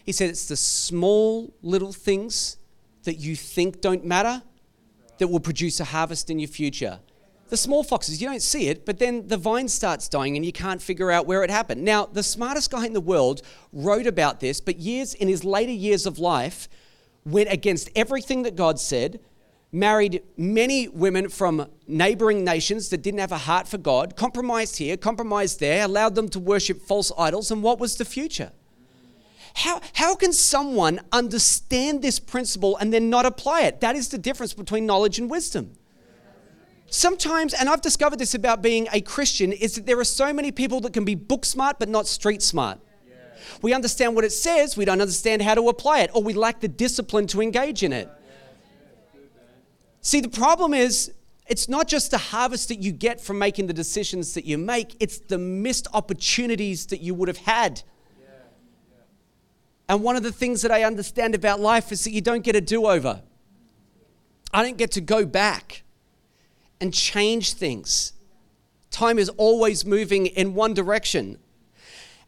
He 0.04 0.12
said, 0.12 0.30
It's 0.30 0.46
the 0.46 0.56
small 0.56 1.52
little 1.62 1.92
things 1.92 2.56
that 3.04 3.14
you 3.14 3.36
think 3.36 3.80
don't 3.80 4.04
matter 4.04 4.42
that 5.18 5.28
will 5.28 5.40
produce 5.40 5.78
a 5.78 5.84
harvest 5.84 6.30
in 6.30 6.38
your 6.38 6.48
future 6.48 7.00
the 7.48 7.56
small 7.56 7.84
foxes, 7.84 8.20
you 8.20 8.28
don't 8.28 8.42
see 8.42 8.68
it, 8.68 8.84
but 8.84 8.98
then 8.98 9.28
the 9.28 9.36
vine 9.36 9.68
starts 9.68 10.08
dying 10.08 10.36
and 10.36 10.44
you 10.44 10.52
can't 10.52 10.82
figure 10.82 11.10
out 11.10 11.26
where 11.26 11.44
it 11.44 11.50
happened. 11.50 11.84
Now, 11.84 12.06
the 12.06 12.22
smartest 12.22 12.70
guy 12.70 12.86
in 12.86 12.92
the 12.92 13.00
world 13.00 13.42
wrote 13.72 14.06
about 14.06 14.40
this, 14.40 14.60
but 14.60 14.78
years 14.78 15.14
in 15.14 15.28
his 15.28 15.44
later 15.44 15.72
years 15.72 16.06
of 16.06 16.18
life 16.18 16.68
went 17.24 17.52
against 17.52 17.90
everything 17.94 18.42
that 18.42 18.56
God 18.56 18.80
said, 18.80 19.20
married 19.70 20.22
many 20.36 20.88
women 20.88 21.28
from 21.28 21.68
neighboring 21.86 22.44
nations 22.44 22.88
that 22.88 23.02
didn't 23.02 23.20
have 23.20 23.32
a 23.32 23.38
heart 23.38 23.68
for 23.68 23.78
God, 23.78 24.16
compromised 24.16 24.78
here, 24.78 24.96
compromised 24.96 25.60
there, 25.60 25.84
allowed 25.84 26.14
them 26.14 26.28
to 26.30 26.40
worship 26.40 26.80
false 26.82 27.12
idols, 27.18 27.50
and 27.50 27.62
what 27.62 27.78
was 27.78 27.96
the 27.96 28.04
future? 28.04 28.52
How, 29.54 29.80
how 29.94 30.14
can 30.14 30.32
someone 30.32 31.00
understand 31.12 32.02
this 32.02 32.18
principle 32.18 32.76
and 32.76 32.92
then 32.92 33.08
not 33.08 33.24
apply 33.24 33.62
it? 33.62 33.80
That 33.80 33.96
is 33.96 34.08
the 34.08 34.18
difference 34.18 34.52
between 34.52 34.84
knowledge 34.84 35.18
and 35.18 35.30
wisdom 35.30 35.76
sometimes, 36.88 37.54
and 37.54 37.68
I've 37.68 37.80
discovered 37.80 38.18
this 38.18 38.34
about 38.34 38.62
being 38.62 38.88
a 38.92 39.00
Christian, 39.00 39.52
is 39.52 39.74
that 39.74 39.86
there 39.86 39.98
are 39.98 40.04
so 40.04 40.32
many 40.32 40.52
people 40.52 40.80
that 40.82 40.92
can 40.92 41.04
be 41.04 41.14
book 41.14 41.44
smart 41.44 41.78
but 41.78 41.88
not 41.88 42.06
street 42.06 42.42
smart. 42.42 42.80
We 43.62 43.72
understand 43.72 44.14
what 44.14 44.24
it 44.24 44.32
says, 44.32 44.76
we 44.76 44.84
don't 44.84 45.00
understand 45.00 45.42
how 45.42 45.54
to 45.54 45.68
apply 45.68 46.00
it, 46.00 46.10
or 46.14 46.22
we 46.22 46.34
lack 46.34 46.60
the 46.60 46.68
discipline 46.68 47.26
to 47.28 47.40
engage 47.40 47.82
in 47.82 47.92
it. 47.92 48.10
See, 50.00 50.20
the 50.20 50.28
problem 50.28 50.74
is, 50.74 51.12
it's 51.46 51.68
not 51.68 51.86
just 51.86 52.10
the 52.10 52.18
harvest 52.18 52.68
that 52.68 52.82
you 52.82 52.90
get 52.90 53.20
from 53.20 53.38
making 53.38 53.66
the 53.66 53.72
decisions 53.72 54.34
that 54.34 54.44
you 54.44 54.58
make, 54.58 54.96
it's 55.00 55.18
the 55.18 55.38
missed 55.38 55.86
opportunities 55.92 56.86
that 56.86 57.00
you 57.00 57.14
would 57.14 57.28
have 57.28 57.38
had. 57.38 57.82
And 59.88 60.02
one 60.02 60.16
of 60.16 60.24
the 60.24 60.32
things 60.32 60.62
that 60.62 60.72
I 60.72 60.82
understand 60.82 61.34
about 61.36 61.60
life 61.60 61.92
is 61.92 62.02
that 62.04 62.10
you 62.10 62.20
don't 62.20 62.42
get 62.42 62.56
a 62.56 62.60
do 62.60 62.86
over. 62.86 63.22
I 64.52 64.62
don't 64.64 64.76
get 64.76 64.90
to 64.92 65.00
go 65.00 65.24
back 65.24 65.84
and 66.80 66.92
change 66.92 67.54
things. 67.54 68.12
Time 68.90 69.18
is 69.18 69.28
always 69.30 69.84
moving 69.84 70.26
in 70.26 70.54
one 70.54 70.74
direction. 70.74 71.38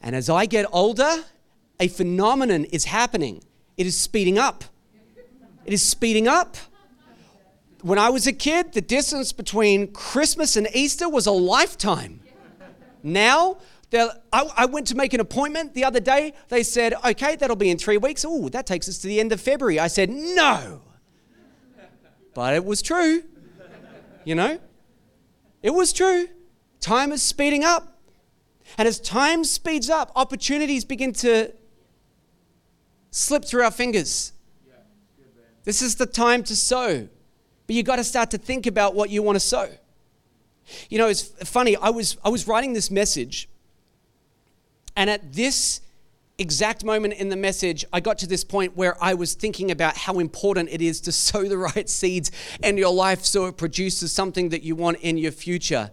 And 0.00 0.14
as 0.14 0.28
I 0.28 0.46
get 0.46 0.66
older, 0.72 1.24
a 1.80 1.88
phenomenon 1.88 2.64
is 2.66 2.84
happening. 2.84 3.42
It 3.76 3.86
is 3.86 3.98
speeding 3.98 4.38
up. 4.38 4.64
It 5.64 5.72
is 5.72 5.82
speeding 5.82 6.28
up. 6.28 6.56
When 7.82 7.98
I 7.98 8.10
was 8.10 8.26
a 8.26 8.32
kid, 8.32 8.72
the 8.72 8.80
distance 8.80 9.32
between 9.32 9.92
Christmas 9.92 10.56
and 10.56 10.66
Easter 10.74 11.08
was 11.08 11.26
a 11.26 11.32
lifetime. 11.32 12.20
Now, 13.02 13.58
I, 13.92 14.18
I 14.32 14.66
went 14.66 14.88
to 14.88 14.96
make 14.96 15.14
an 15.14 15.20
appointment 15.20 15.74
the 15.74 15.84
other 15.84 16.00
day. 16.00 16.34
They 16.48 16.62
said, 16.62 16.94
okay, 17.04 17.36
that'll 17.36 17.56
be 17.56 17.70
in 17.70 17.78
three 17.78 17.96
weeks. 17.96 18.24
Oh, 18.26 18.48
that 18.48 18.66
takes 18.66 18.88
us 18.88 18.98
to 18.98 19.06
the 19.06 19.20
end 19.20 19.32
of 19.32 19.40
February. 19.40 19.78
I 19.78 19.86
said, 19.86 20.10
no. 20.10 20.82
But 22.34 22.54
it 22.54 22.64
was 22.64 22.82
true 22.82 23.22
you 24.24 24.34
know? 24.34 24.58
It 25.62 25.70
was 25.70 25.92
true. 25.92 26.28
Time 26.80 27.12
is 27.12 27.22
speeding 27.22 27.64
up. 27.64 27.98
And 28.76 28.86
as 28.86 29.00
time 29.00 29.44
speeds 29.44 29.88
up, 29.88 30.12
opportunities 30.14 30.84
begin 30.84 31.12
to 31.14 31.52
slip 33.10 33.44
through 33.44 33.62
our 33.62 33.70
fingers. 33.70 34.32
This 35.64 35.82
is 35.82 35.96
the 35.96 36.06
time 36.06 36.42
to 36.44 36.56
sow. 36.56 37.08
But 37.66 37.76
you 37.76 37.82
got 37.82 37.96
to 37.96 38.04
start 38.04 38.30
to 38.30 38.38
think 38.38 38.66
about 38.66 38.94
what 38.94 39.10
you 39.10 39.22
want 39.22 39.36
to 39.36 39.40
sow. 39.40 39.68
You 40.88 40.98
know, 40.98 41.08
it's 41.08 41.22
funny, 41.22 41.76
I 41.76 41.90
was, 41.90 42.16
I 42.24 42.28
was 42.28 42.46
writing 42.46 42.72
this 42.72 42.90
message, 42.90 43.48
and 44.96 45.08
at 45.08 45.32
this 45.32 45.80
exact 46.38 46.84
moment 46.84 47.14
in 47.14 47.28
the 47.28 47.36
message, 47.36 47.84
I 47.92 48.00
got 48.00 48.18
to 48.18 48.26
this 48.26 48.44
point 48.44 48.76
where 48.76 49.02
I 49.02 49.14
was 49.14 49.34
thinking 49.34 49.70
about 49.70 49.96
how 49.96 50.20
important 50.20 50.68
it 50.70 50.80
is 50.80 51.00
to 51.02 51.12
sow 51.12 51.44
the 51.44 51.58
right 51.74 51.88
seeds 51.88 52.30
in 52.62 52.78
your 52.78 52.92
life 52.92 53.24
so 53.24 53.46
it 53.46 53.56
produces 53.56 54.12
something 54.12 54.50
that 54.50 54.62
you 54.62 54.76
want 54.76 54.98
in 55.00 55.18
your 55.18 55.32
future. 55.32 55.90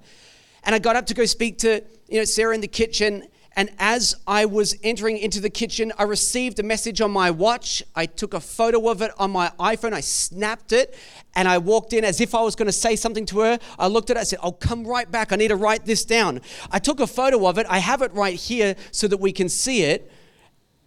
And 0.63 0.75
I 0.75 0.79
got 0.79 0.95
up 0.95 1.07
to 1.07 1.13
go 1.13 1.25
speak 1.25 1.57
to 1.59 1.83
you 2.07 2.19
know 2.19 2.25
Sarah 2.25 2.53
in 2.53 2.61
the 2.61 2.67
kitchen. 2.67 3.27
And 3.57 3.69
as 3.79 4.17
I 4.27 4.45
was 4.45 4.75
entering 4.83 5.17
into 5.17 5.39
the 5.39 5.49
kitchen, 5.49 5.93
I 5.97 6.03
received 6.03 6.59
a 6.59 6.63
message 6.63 6.99
on 6.99 7.11
my 7.11 7.31
watch. 7.31 7.81
I 7.95 8.05
took 8.05 8.33
a 8.33 8.41
photo 8.41 8.89
of 8.89 9.01
it 9.01 9.11
on 9.17 9.31
my 9.31 9.49
iPhone. 9.57 9.93
I 9.93 10.01
snapped 10.01 10.73
it 10.73 10.93
and 11.35 11.47
I 11.47 11.57
walked 11.59 11.93
in 11.93 12.03
as 12.03 12.19
if 12.19 12.35
I 12.35 12.41
was 12.41 12.55
going 12.57 12.65
to 12.65 12.73
say 12.73 12.97
something 12.97 13.25
to 13.27 13.39
her. 13.39 13.59
I 13.79 13.87
looked 13.87 14.09
at 14.09 14.17
it. 14.17 14.19
I 14.19 14.23
said, 14.23 14.39
I'll 14.43 14.51
come 14.51 14.85
right 14.85 15.09
back. 15.09 15.31
I 15.31 15.37
need 15.37 15.47
to 15.47 15.55
write 15.55 15.85
this 15.85 16.03
down. 16.03 16.41
I 16.69 16.79
took 16.79 16.99
a 16.99 17.07
photo 17.07 17.47
of 17.47 17.57
it. 17.57 17.65
I 17.69 17.77
have 17.77 18.01
it 18.01 18.13
right 18.13 18.35
here 18.35 18.75
so 18.91 19.07
that 19.07 19.17
we 19.17 19.31
can 19.31 19.47
see 19.47 19.83
it. 19.83 20.11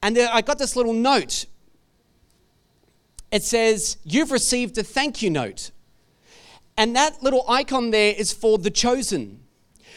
And 0.02 0.16
then 0.16 0.28
I 0.32 0.42
got 0.42 0.58
this 0.58 0.76
little 0.76 0.92
note. 0.92 1.46
It 3.30 3.42
says, 3.42 3.98
You've 4.04 4.30
received 4.30 4.78
a 4.78 4.82
thank 4.82 5.22
you 5.22 5.30
note. 5.30 5.70
And 6.76 6.94
that 6.94 7.22
little 7.22 7.44
icon 7.48 7.90
there 7.90 8.14
is 8.16 8.32
for 8.32 8.58
The 8.58 8.70
Chosen. 8.70 9.40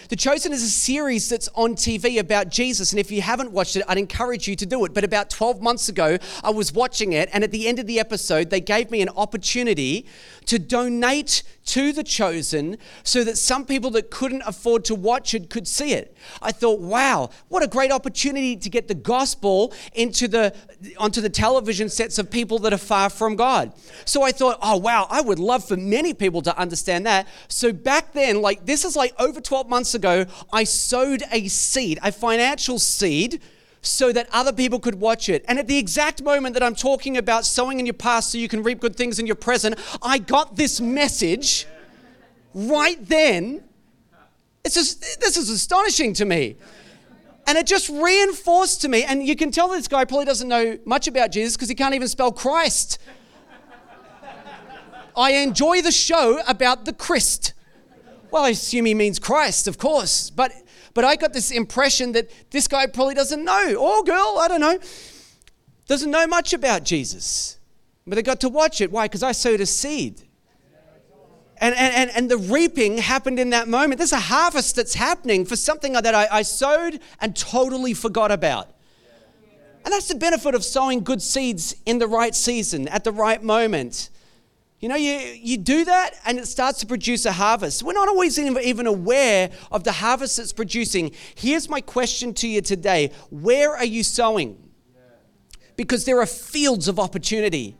The 0.09 0.15
Chosen 0.15 0.51
is 0.53 0.63
a 0.63 0.69
series 0.69 1.29
that's 1.29 1.49
on 1.55 1.75
TV 1.75 2.19
about 2.19 2.49
Jesus. 2.49 2.91
And 2.91 2.99
if 2.99 3.11
you 3.11 3.21
haven't 3.21 3.51
watched 3.51 3.75
it, 3.75 3.83
I'd 3.87 3.97
encourage 3.97 4.47
you 4.47 4.55
to 4.55 4.65
do 4.65 4.83
it. 4.85 4.93
But 4.93 5.03
about 5.03 5.29
12 5.29 5.61
months 5.61 5.89
ago, 5.89 6.17
I 6.43 6.49
was 6.49 6.73
watching 6.73 7.13
it. 7.13 7.29
And 7.33 7.43
at 7.43 7.51
the 7.51 7.67
end 7.67 7.79
of 7.79 7.87
the 7.87 7.99
episode, 7.99 8.49
they 8.49 8.61
gave 8.61 8.91
me 8.91 9.01
an 9.01 9.09
opportunity 9.09 10.05
to 10.45 10.59
donate 10.59 11.43
to 11.65 11.93
The 11.93 12.03
Chosen 12.03 12.77
so 13.03 13.23
that 13.23 13.37
some 13.37 13.65
people 13.65 13.91
that 13.91 14.09
couldn't 14.09 14.41
afford 14.45 14.83
to 14.85 14.95
watch 14.95 15.33
it 15.33 15.49
could 15.49 15.67
see 15.67 15.93
it. 15.93 16.15
I 16.41 16.51
thought, 16.51 16.79
wow, 16.79 17.29
what 17.49 17.63
a 17.63 17.67
great 17.67 17.91
opportunity 17.91 18.55
to 18.57 18.69
get 18.69 18.87
the 18.87 18.95
gospel 18.95 19.73
into 19.93 20.27
the, 20.27 20.55
onto 20.97 21.21
the 21.21 21.29
television 21.29 21.89
sets 21.89 22.17
of 22.17 22.31
people 22.31 22.59
that 22.59 22.73
are 22.73 22.77
far 22.77 23.09
from 23.09 23.35
God. 23.35 23.73
So 24.05 24.23
I 24.23 24.31
thought, 24.31 24.57
oh, 24.61 24.77
wow, 24.77 25.07
I 25.09 25.21
would 25.21 25.39
love 25.39 25.63
for 25.65 25.77
many 25.77 26.13
people 26.13 26.41
to 26.41 26.57
understand 26.57 27.05
that. 27.05 27.27
So 27.47 27.71
back 27.71 28.13
then, 28.13 28.41
like 28.41 28.65
this 28.65 28.83
is 28.83 28.95
like 28.95 29.13
over 29.19 29.39
12 29.39 29.69
months 29.69 29.90
ago, 29.93 30.25
I 30.51 30.63
sowed 30.63 31.23
a 31.31 31.47
seed, 31.47 31.99
a 32.03 32.11
financial 32.11 32.79
seed 32.79 33.41
so 33.81 34.11
that 34.11 34.27
other 34.31 34.53
people 34.53 34.79
could 34.79 34.95
watch 34.95 35.27
it. 35.27 35.43
And 35.47 35.57
at 35.57 35.67
the 35.67 35.77
exact 35.77 36.21
moment 36.21 36.53
that 36.53 36.63
I'm 36.63 36.75
talking 36.75 37.17
about 37.17 37.45
sowing 37.45 37.79
in 37.79 37.85
your 37.85 37.93
past 37.93 38.31
so 38.31 38.37
you 38.37 38.47
can 38.47 38.63
reap 38.63 38.79
good 38.79 38.95
things 38.95 39.19
in 39.19 39.25
your 39.25 39.35
present, 39.35 39.79
I 40.01 40.19
got 40.19 40.55
this 40.55 40.79
message 40.79 41.65
right 42.53 42.97
then. 43.07 43.63
It's 44.63 44.75
just, 44.75 45.19
this 45.19 45.37
is 45.37 45.49
astonishing 45.49 46.13
to 46.13 46.25
me. 46.25 46.57
And 47.47 47.57
it 47.57 47.65
just 47.65 47.89
reinforced 47.89 48.81
to 48.81 48.87
me, 48.87 49.03
and 49.03 49.25
you 49.25 49.35
can 49.35 49.51
tell 49.51 49.67
this 49.67 49.87
guy 49.87 50.05
probably 50.05 50.25
doesn't 50.25 50.47
know 50.47 50.77
much 50.85 51.07
about 51.07 51.31
Jesus 51.31 51.57
because 51.57 51.69
he 51.69 51.75
can't 51.75 51.95
even 51.95 52.07
spell 52.07 52.31
Christ. 52.31 52.99
I 55.17 55.31
enjoy 55.31 55.81
the 55.81 55.91
show 55.91 56.39
about 56.47 56.85
the 56.85 56.93
Christ. 56.93 57.53
Well, 58.31 58.45
I 58.45 58.49
assume 58.49 58.85
he 58.85 58.93
means 58.93 59.19
Christ, 59.19 59.67
of 59.67 59.77
course. 59.77 60.29
But 60.29 60.53
but 60.93 61.05
I 61.05 61.15
got 61.15 61.33
this 61.33 61.51
impression 61.51 62.11
that 62.13 62.31
this 62.51 62.67
guy 62.67 62.85
probably 62.87 63.15
doesn't 63.15 63.43
know, 63.43 63.75
or 63.75 64.03
girl, 64.03 64.37
I 64.39 64.47
don't 64.47 64.61
know, 64.61 64.79
doesn't 65.87 66.11
know 66.11 66.27
much 66.27 66.53
about 66.53 66.83
Jesus. 66.83 67.59
But 68.05 68.15
they 68.15 68.23
got 68.23 68.39
to 68.41 68.49
watch 68.49 68.81
it. 68.81 68.91
Why? 68.91 69.05
Because 69.05 69.23
I 69.23 69.31
sowed 69.31 69.61
a 69.61 69.65
seed. 69.65 70.23
And, 71.57 71.75
and, 71.75 72.09
and, 72.15 72.31
the 72.31 72.37
reaping 72.37 72.97
happened 72.97 73.39
in 73.39 73.51
that 73.51 73.67
moment. 73.67 73.99
There's 73.99 74.11
a 74.11 74.19
harvest 74.19 74.75
that's 74.75 74.95
happening 74.95 75.45
for 75.45 75.55
something 75.55 75.93
that 75.93 76.15
I, 76.15 76.27
I 76.31 76.41
sowed 76.41 76.99
and 77.19 77.35
totally 77.35 77.93
forgot 77.93 78.31
about. 78.31 78.67
And 79.85 79.93
that's 79.93 80.07
the 80.07 80.15
benefit 80.15 80.55
of 80.55 80.63
sowing 80.63 81.03
good 81.03 81.21
seeds 81.21 81.75
in 81.85 81.99
the 81.99 82.07
right 82.07 82.33
season, 82.33 82.87
at 82.87 83.03
the 83.03 83.11
right 83.11 83.43
moment. 83.43 84.09
You 84.81 84.89
know, 84.89 84.95
you, 84.95 85.11
you 85.11 85.57
do 85.57 85.85
that 85.85 86.15
and 86.25 86.39
it 86.39 86.47
starts 86.47 86.79
to 86.79 86.87
produce 86.87 87.27
a 87.27 87.31
harvest. 87.31 87.83
We're 87.83 87.93
not 87.93 88.07
always 88.07 88.39
even 88.39 88.87
aware 88.87 89.51
of 89.71 89.83
the 89.83 89.91
harvest 89.91 90.39
it's 90.39 90.51
producing. 90.51 91.11
Here's 91.35 91.69
my 91.69 91.81
question 91.81 92.33
to 92.35 92.47
you 92.47 92.61
today 92.61 93.11
Where 93.29 93.77
are 93.77 93.85
you 93.85 94.03
sowing? 94.03 94.57
Because 95.75 96.05
there 96.05 96.19
are 96.19 96.25
fields 96.25 96.87
of 96.87 96.99
opportunity. 96.99 97.77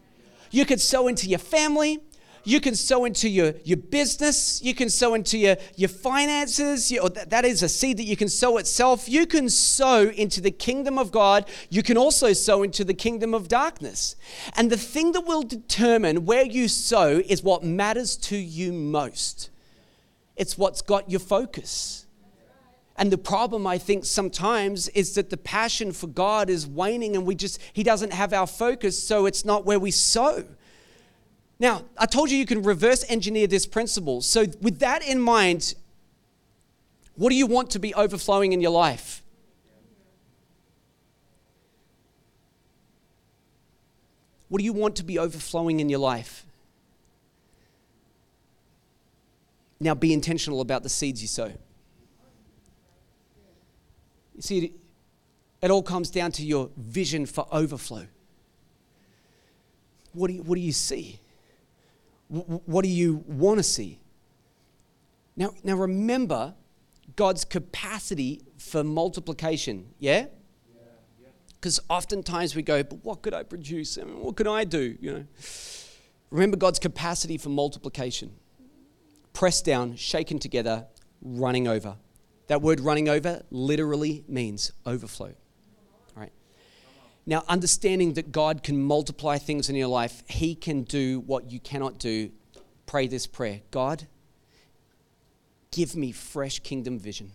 You 0.52 0.66
could 0.66 0.80
sow 0.80 1.08
into 1.08 1.28
your 1.28 1.40
family, 1.40 2.00
you 2.44 2.60
can 2.60 2.76
sow 2.76 3.06
into 3.06 3.30
your, 3.30 3.54
your 3.64 3.78
business. 3.78 4.62
You 4.62 4.74
can 4.74 4.90
sow 4.90 5.14
into 5.14 5.38
your, 5.38 5.58
your 5.76 5.90
finances. 5.90 6.90
That, 6.90 7.30
that 7.30 7.46
is 7.46 7.64
a 7.64 7.70
seed 7.70 7.98
that 7.98 8.04
you 8.04 8.16
can 8.16 8.30
sow 8.30 8.58
itself. 8.58 9.08
You 9.08 9.26
can 9.26 9.50
sow 9.50 10.10
into 10.10 10.42
the 10.42 10.52
kingdom 10.52 10.98
of 10.98 11.12
God. 11.12 11.48
You 11.70 11.84
can 11.84 11.98
also 11.98 12.34
sow 12.34 12.64
into 12.64 12.84
the 12.84 12.94
kingdom 12.94 13.34
of 13.34 13.48
darkness. 13.48 14.16
And 14.56 14.72
the 14.72 14.78
thing 14.78 15.12
that 15.14 15.22
will 15.22 15.44
determine 15.44 16.26
where 16.26 16.46
you 16.46 16.68
sow 16.68 17.22
is 17.28 17.44
what 17.44 17.64
matters 17.64 18.18
to 18.18 18.38
you 18.38 18.74
most. 18.74 19.50
It's 20.36 20.58
what's 20.58 20.82
got 20.82 21.10
your 21.10 21.20
focus. 21.20 22.08
And 22.98 23.12
the 23.12 23.18
problem, 23.18 23.66
I 23.66 23.78
think, 23.78 24.06
sometimes 24.06 24.88
is 24.90 25.16
that 25.16 25.30
the 25.30 25.38
passion 25.38 25.92
for 25.92 26.08
God 26.08 26.50
is 26.50 26.68
waning 26.68 27.16
and 27.16 27.26
we 27.26 27.36
just, 27.36 27.60
He 27.74 27.84
doesn't 27.84 28.14
have 28.14 28.34
our 28.34 28.48
focus, 28.48 29.02
so 29.02 29.26
it's 29.26 29.46
not 29.46 29.66
where 29.66 29.80
we 29.80 29.92
sow. 29.92 30.46
Now, 31.62 31.84
I 31.96 32.08
told 32.08 32.32
you 32.32 32.40
you 32.40 32.48
can 32.48 32.64
reverse 32.64 33.06
engineer 33.08 33.46
this 33.46 33.68
principle. 33.68 34.22
So, 34.22 34.46
with 34.62 34.80
that 34.80 35.08
in 35.08 35.22
mind, 35.22 35.76
what 37.16 37.30
do 37.30 37.36
you 37.36 37.46
want 37.46 37.70
to 37.72 37.80
be 37.80 37.94
overflowing 37.94 38.52
in 38.52 38.62
your 38.62 38.72
life? 38.72 39.22
What 44.50 44.58
do 44.58 44.66
you 44.66 44.74
want 44.74 44.96
to 44.96 45.04
be 45.04 45.20
overflowing 45.20 45.80
in 45.80 45.88
your 45.88 46.00
life? 46.00 46.48
Now, 49.80 49.94
be 49.94 50.14
intentional 50.14 50.62
about 50.62 50.82
the 50.82 50.90
seeds 50.90 51.22
you 51.22 51.28
sow. 51.28 51.52
You 54.36 54.42
see, 54.42 54.74
it 55.62 55.70
all 55.70 55.84
comes 55.84 56.10
down 56.10 56.32
to 56.34 56.44
your 56.44 56.72
vision 56.76 57.28
for 57.28 57.48
overflow. 57.52 58.08
What 60.14 60.30
do 60.30 60.34
you, 60.34 60.42
what 60.42 60.56
do 60.56 60.62
you 60.62 60.72
see? 60.72 61.21
What 62.32 62.84
do 62.84 62.90
you 62.90 63.24
want 63.28 63.60
to 63.60 63.64
see? 63.64 64.00
Now, 65.36 65.52
now 65.64 65.76
remember 65.76 66.56
God's 67.16 67.44
capacity 67.44 68.42
for 68.58 68.84
multiplication, 68.84 69.90
yeah? 70.00 70.28
Because 71.60 71.80
oftentimes 71.90 72.56
we 72.56 72.64
go, 72.64 72.84
but 72.84 73.04
what 73.04 73.22
could 73.22 73.34
I 73.34 73.44
produce? 73.44 73.98
I 73.98 74.04
mean, 74.04 74.20
what 74.20 74.36
could 74.36 74.48
I 74.48 74.64
do? 74.64 74.98
You 75.00 75.14
know. 75.14 75.26
Remember 76.32 76.58
God's 76.58 76.80
capacity 76.80 77.38
for 77.38 77.50
multiplication. 77.50 78.32
Pressed 79.34 79.66
down, 79.66 79.96
shaken 79.96 80.40
together, 80.40 80.88
running 81.22 81.68
over. 81.68 81.98
That 82.48 82.62
word 82.62 82.80
running 82.80 83.10
over 83.10 83.44
literally 83.52 84.24
means 84.28 84.72
overflow. 84.86 85.34
Now, 87.26 87.44
understanding 87.48 88.14
that 88.14 88.32
God 88.32 88.64
can 88.64 88.82
multiply 88.82 89.38
things 89.38 89.70
in 89.70 89.76
your 89.76 89.88
life, 89.88 90.24
He 90.28 90.56
can 90.56 90.84
do 90.84 91.20
what 91.20 91.52
you 91.52 91.60
cannot 91.60 92.00
do. 92.00 92.32
Pray 92.86 93.08
this 93.08 93.28
prayer 93.28 93.62
God, 93.70 94.08
give 95.72 95.96
me 95.96 96.12
fresh 96.12 96.60
kingdom 96.60 97.00
vision. 97.00 97.32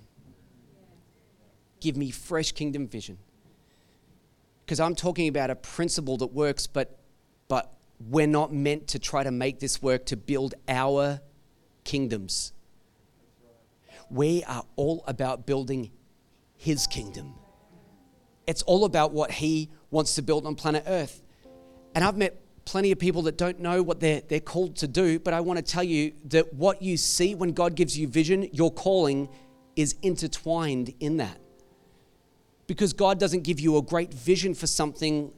Give 1.80 1.96
me 1.96 2.10
fresh 2.10 2.52
kingdom 2.52 2.88
vision. 2.88 3.18
Because 4.64 4.80
I'm 4.80 4.96
talking 4.96 5.28
about 5.28 5.50
a 5.50 5.54
principle 5.54 6.16
that 6.16 6.32
works, 6.32 6.66
but, 6.66 6.98
but 7.46 7.72
we're 8.00 8.26
not 8.26 8.52
meant 8.52 8.88
to 8.88 8.98
try 8.98 9.22
to 9.22 9.30
make 9.30 9.60
this 9.60 9.80
work 9.80 10.06
to 10.06 10.16
build 10.16 10.54
our 10.68 11.20
kingdoms. 11.84 12.52
We 14.10 14.42
are 14.44 14.64
all 14.74 15.04
about 15.06 15.46
building 15.46 15.90
His 16.56 16.86
kingdom. 16.86 17.34
It's 18.46 18.62
all 18.62 18.84
about 18.84 19.12
what 19.12 19.30
He 19.30 19.70
wants 19.96 20.14
to 20.14 20.22
build 20.22 20.46
on 20.46 20.54
planet 20.54 20.84
Earth. 20.86 21.22
And 21.94 22.04
I've 22.04 22.18
met 22.18 22.38
plenty 22.66 22.92
of 22.92 22.98
people 22.98 23.22
that 23.22 23.38
don't 23.38 23.58
know 23.60 23.82
what 23.82 23.98
they're, 23.98 24.20
they're 24.20 24.40
called 24.40 24.76
to 24.76 24.86
do, 24.86 25.18
but 25.18 25.32
I 25.32 25.40
want 25.40 25.56
to 25.56 25.62
tell 25.62 25.82
you 25.82 26.12
that 26.26 26.52
what 26.52 26.82
you 26.82 26.98
see 26.98 27.34
when 27.34 27.52
God 27.52 27.74
gives 27.74 27.98
you 27.98 28.06
vision, 28.06 28.48
your 28.52 28.70
calling 28.70 29.30
is 29.74 29.96
intertwined 30.02 30.92
in 31.00 31.16
that. 31.16 31.40
Because 32.66 32.92
God 32.92 33.18
doesn't 33.18 33.42
give 33.42 33.58
you 33.58 33.78
a 33.78 33.82
great 33.82 34.12
vision 34.12 34.52
for 34.52 34.66
something 34.66 35.32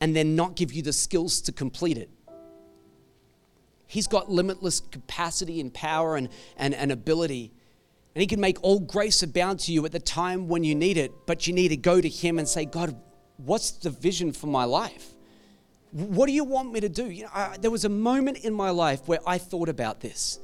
and 0.00 0.16
then 0.16 0.34
not 0.34 0.56
give 0.56 0.72
you 0.72 0.82
the 0.82 0.92
skills 0.92 1.40
to 1.42 1.52
complete 1.52 1.96
it. 1.96 2.10
He's 3.86 4.08
got 4.08 4.28
limitless 4.28 4.80
capacity 4.80 5.60
and 5.60 5.72
power 5.72 6.16
and, 6.16 6.28
and, 6.56 6.74
and 6.74 6.90
ability. 6.90 7.52
And 8.14 8.20
He 8.20 8.26
can 8.26 8.40
make 8.40 8.58
all 8.62 8.80
grace 8.80 9.22
abound 9.22 9.60
to 9.60 9.72
you 9.72 9.84
at 9.84 9.92
the 9.92 10.00
time 10.00 10.48
when 10.48 10.64
you 10.64 10.74
need 10.74 10.96
it, 10.96 11.12
but 11.26 11.46
you 11.46 11.52
need 11.52 11.68
to 11.68 11.76
go 11.76 12.00
to 12.00 12.08
Him 12.08 12.38
and 12.38 12.48
say, 12.48 12.64
God, 12.64 12.96
what's 13.36 13.72
the 13.72 13.90
vision 13.90 14.32
for 14.32 14.46
my 14.46 14.64
life? 14.64 15.10
What 15.92 16.26
do 16.26 16.32
you 16.32 16.44
want 16.44 16.72
me 16.72 16.80
to 16.80 16.88
do? 16.88 17.08
You 17.08 17.24
know, 17.24 17.30
I, 17.32 17.56
there 17.60 17.70
was 17.70 17.84
a 17.84 17.88
moment 17.88 18.38
in 18.38 18.52
my 18.52 18.70
life 18.70 19.06
where 19.06 19.20
I 19.26 19.38
thought 19.38 19.68
about 19.68 20.00
this. 20.00 20.40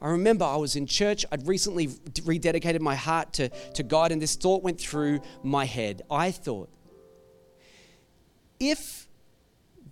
I 0.00 0.10
remember 0.10 0.44
I 0.44 0.56
was 0.56 0.76
in 0.76 0.86
church. 0.86 1.24
I'd 1.32 1.46
recently 1.48 1.88
rededicated 1.88 2.80
my 2.80 2.94
heart 2.94 3.32
to, 3.34 3.48
to 3.48 3.82
God, 3.82 4.12
and 4.12 4.20
this 4.20 4.36
thought 4.36 4.62
went 4.62 4.80
through 4.80 5.20
my 5.42 5.64
head. 5.64 6.02
I 6.10 6.30
thought, 6.30 6.68
if 8.60 9.08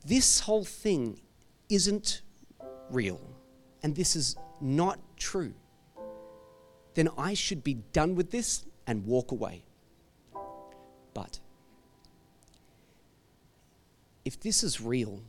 this 0.04 0.40
whole 0.40 0.64
thing 0.64 1.20
isn't 1.68 2.22
real 2.90 3.20
and 3.82 3.96
this 3.96 4.14
is 4.14 4.36
not 4.60 4.98
true, 5.16 5.54
then 6.94 7.08
I 7.16 7.34
should 7.34 7.64
be 7.64 7.74
done 7.74 8.14
with 8.14 8.30
this 8.30 8.64
and 8.86 9.06
walk 9.06 9.32
away. 9.32 9.64
But 11.14 11.40
if 14.32 14.40
this 14.40 14.62
is 14.62 14.80
real, 14.80 15.20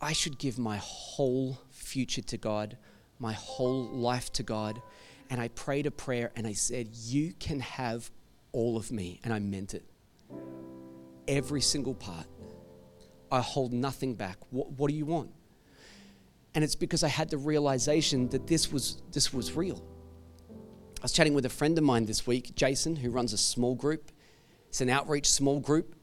I 0.00 0.14
should 0.14 0.38
give 0.38 0.58
my 0.58 0.78
whole 0.78 1.60
future 1.70 2.22
to 2.22 2.38
God, 2.38 2.78
my 3.18 3.34
whole 3.34 3.84
life 3.88 4.32
to 4.34 4.42
God. 4.42 4.80
And 5.28 5.42
I 5.42 5.48
prayed 5.48 5.84
a 5.84 5.90
prayer 5.90 6.32
and 6.34 6.46
I 6.46 6.54
said, 6.54 6.88
You 6.94 7.34
can 7.38 7.60
have 7.60 8.10
all 8.52 8.78
of 8.78 8.90
me. 8.90 9.20
And 9.24 9.34
I 9.34 9.40
meant 9.40 9.74
it. 9.74 9.84
Every 11.28 11.60
single 11.60 11.94
part. 11.94 12.26
I 13.30 13.40
hold 13.40 13.74
nothing 13.74 14.14
back. 14.14 14.38
What, 14.48 14.72
what 14.72 14.88
do 14.88 14.96
you 14.96 15.04
want? 15.04 15.32
And 16.54 16.64
it's 16.64 16.76
because 16.76 17.02
I 17.02 17.08
had 17.08 17.28
the 17.28 17.36
realization 17.36 18.28
that 18.30 18.46
this 18.46 18.72
was, 18.72 19.02
this 19.12 19.34
was 19.34 19.52
real. 19.52 19.84
I 20.98 21.02
was 21.02 21.12
chatting 21.12 21.34
with 21.34 21.44
a 21.44 21.50
friend 21.50 21.76
of 21.76 21.84
mine 21.84 22.06
this 22.06 22.26
week, 22.26 22.54
Jason, 22.54 22.96
who 22.96 23.10
runs 23.10 23.34
a 23.34 23.38
small 23.38 23.74
group. 23.74 24.12
It's 24.68 24.80
an 24.80 24.88
outreach 24.88 25.28
small 25.28 25.60
group, 25.60 25.95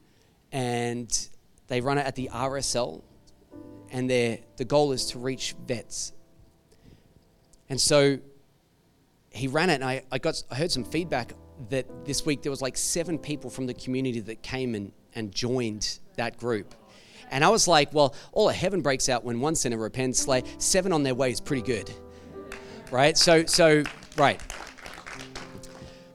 and 0.54 1.28
they 1.66 1.80
run 1.80 1.98
it 1.98 2.06
at 2.06 2.14
the 2.14 2.30
RSL, 2.32 3.02
and 3.90 4.08
the 4.08 4.38
goal 4.66 4.92
is 4.92 5.06
to 5.06 5.18
reach 5.18 5.54
vets. 5.66 6.12
And 7.68 7.78
so 7.78 8.18
he 9.30 9.48
ran 9.48 9.68
it, 9.68 9.74
and 9.74 9.84
I, 9.84 10.04
I, 10.12 10.18
got, 10.18 10.42
I 10.50 10.54
heard 10.54 10.70
some 10.70 10.84
feedback 10.84 11.32
that 11.70 11.86
this 12.04 12.24
week 12.24 12.42
there 12.42 12.50
was 12.50 12.62
like 12.62 12.76
seven 12.76 13.18
people 13.18 13.50
from 13.50 13.66
the 13.66 13.74
community 13.74 14.20
that 14.20 14.42
came 14.42 14.76
and, 14.76 14.92
and 15.16 15.34
joined 15.34 15.98
that 16.16 16.38
group. 16.38 16.72
And 17.30 17.44
I 17.44 17.48
was 17.48 17.66
like, 17.66 17.92
well, 17.92 18.14
all 18.30 18.48
of 18.48 18.54
heaven 18.54 18.80
breaks 18.80 19.08
out 19.08 19.24
when 19.24 19.40
one 19.40 19.56
sinner 19.56 19.78
repents. 19.78 20.28
Like 20.28 20.46
seven 20.58 20.92
on 20.92 21.02
their 21.02 21.14
way 21.16 21.32
is 21.32 21.40
pretty 21.40 21.62
good, 21.62 21.90
right? 22.92 23.18
So, 23.18 23.44
so 23.46 23.82
right. 24.16 24.40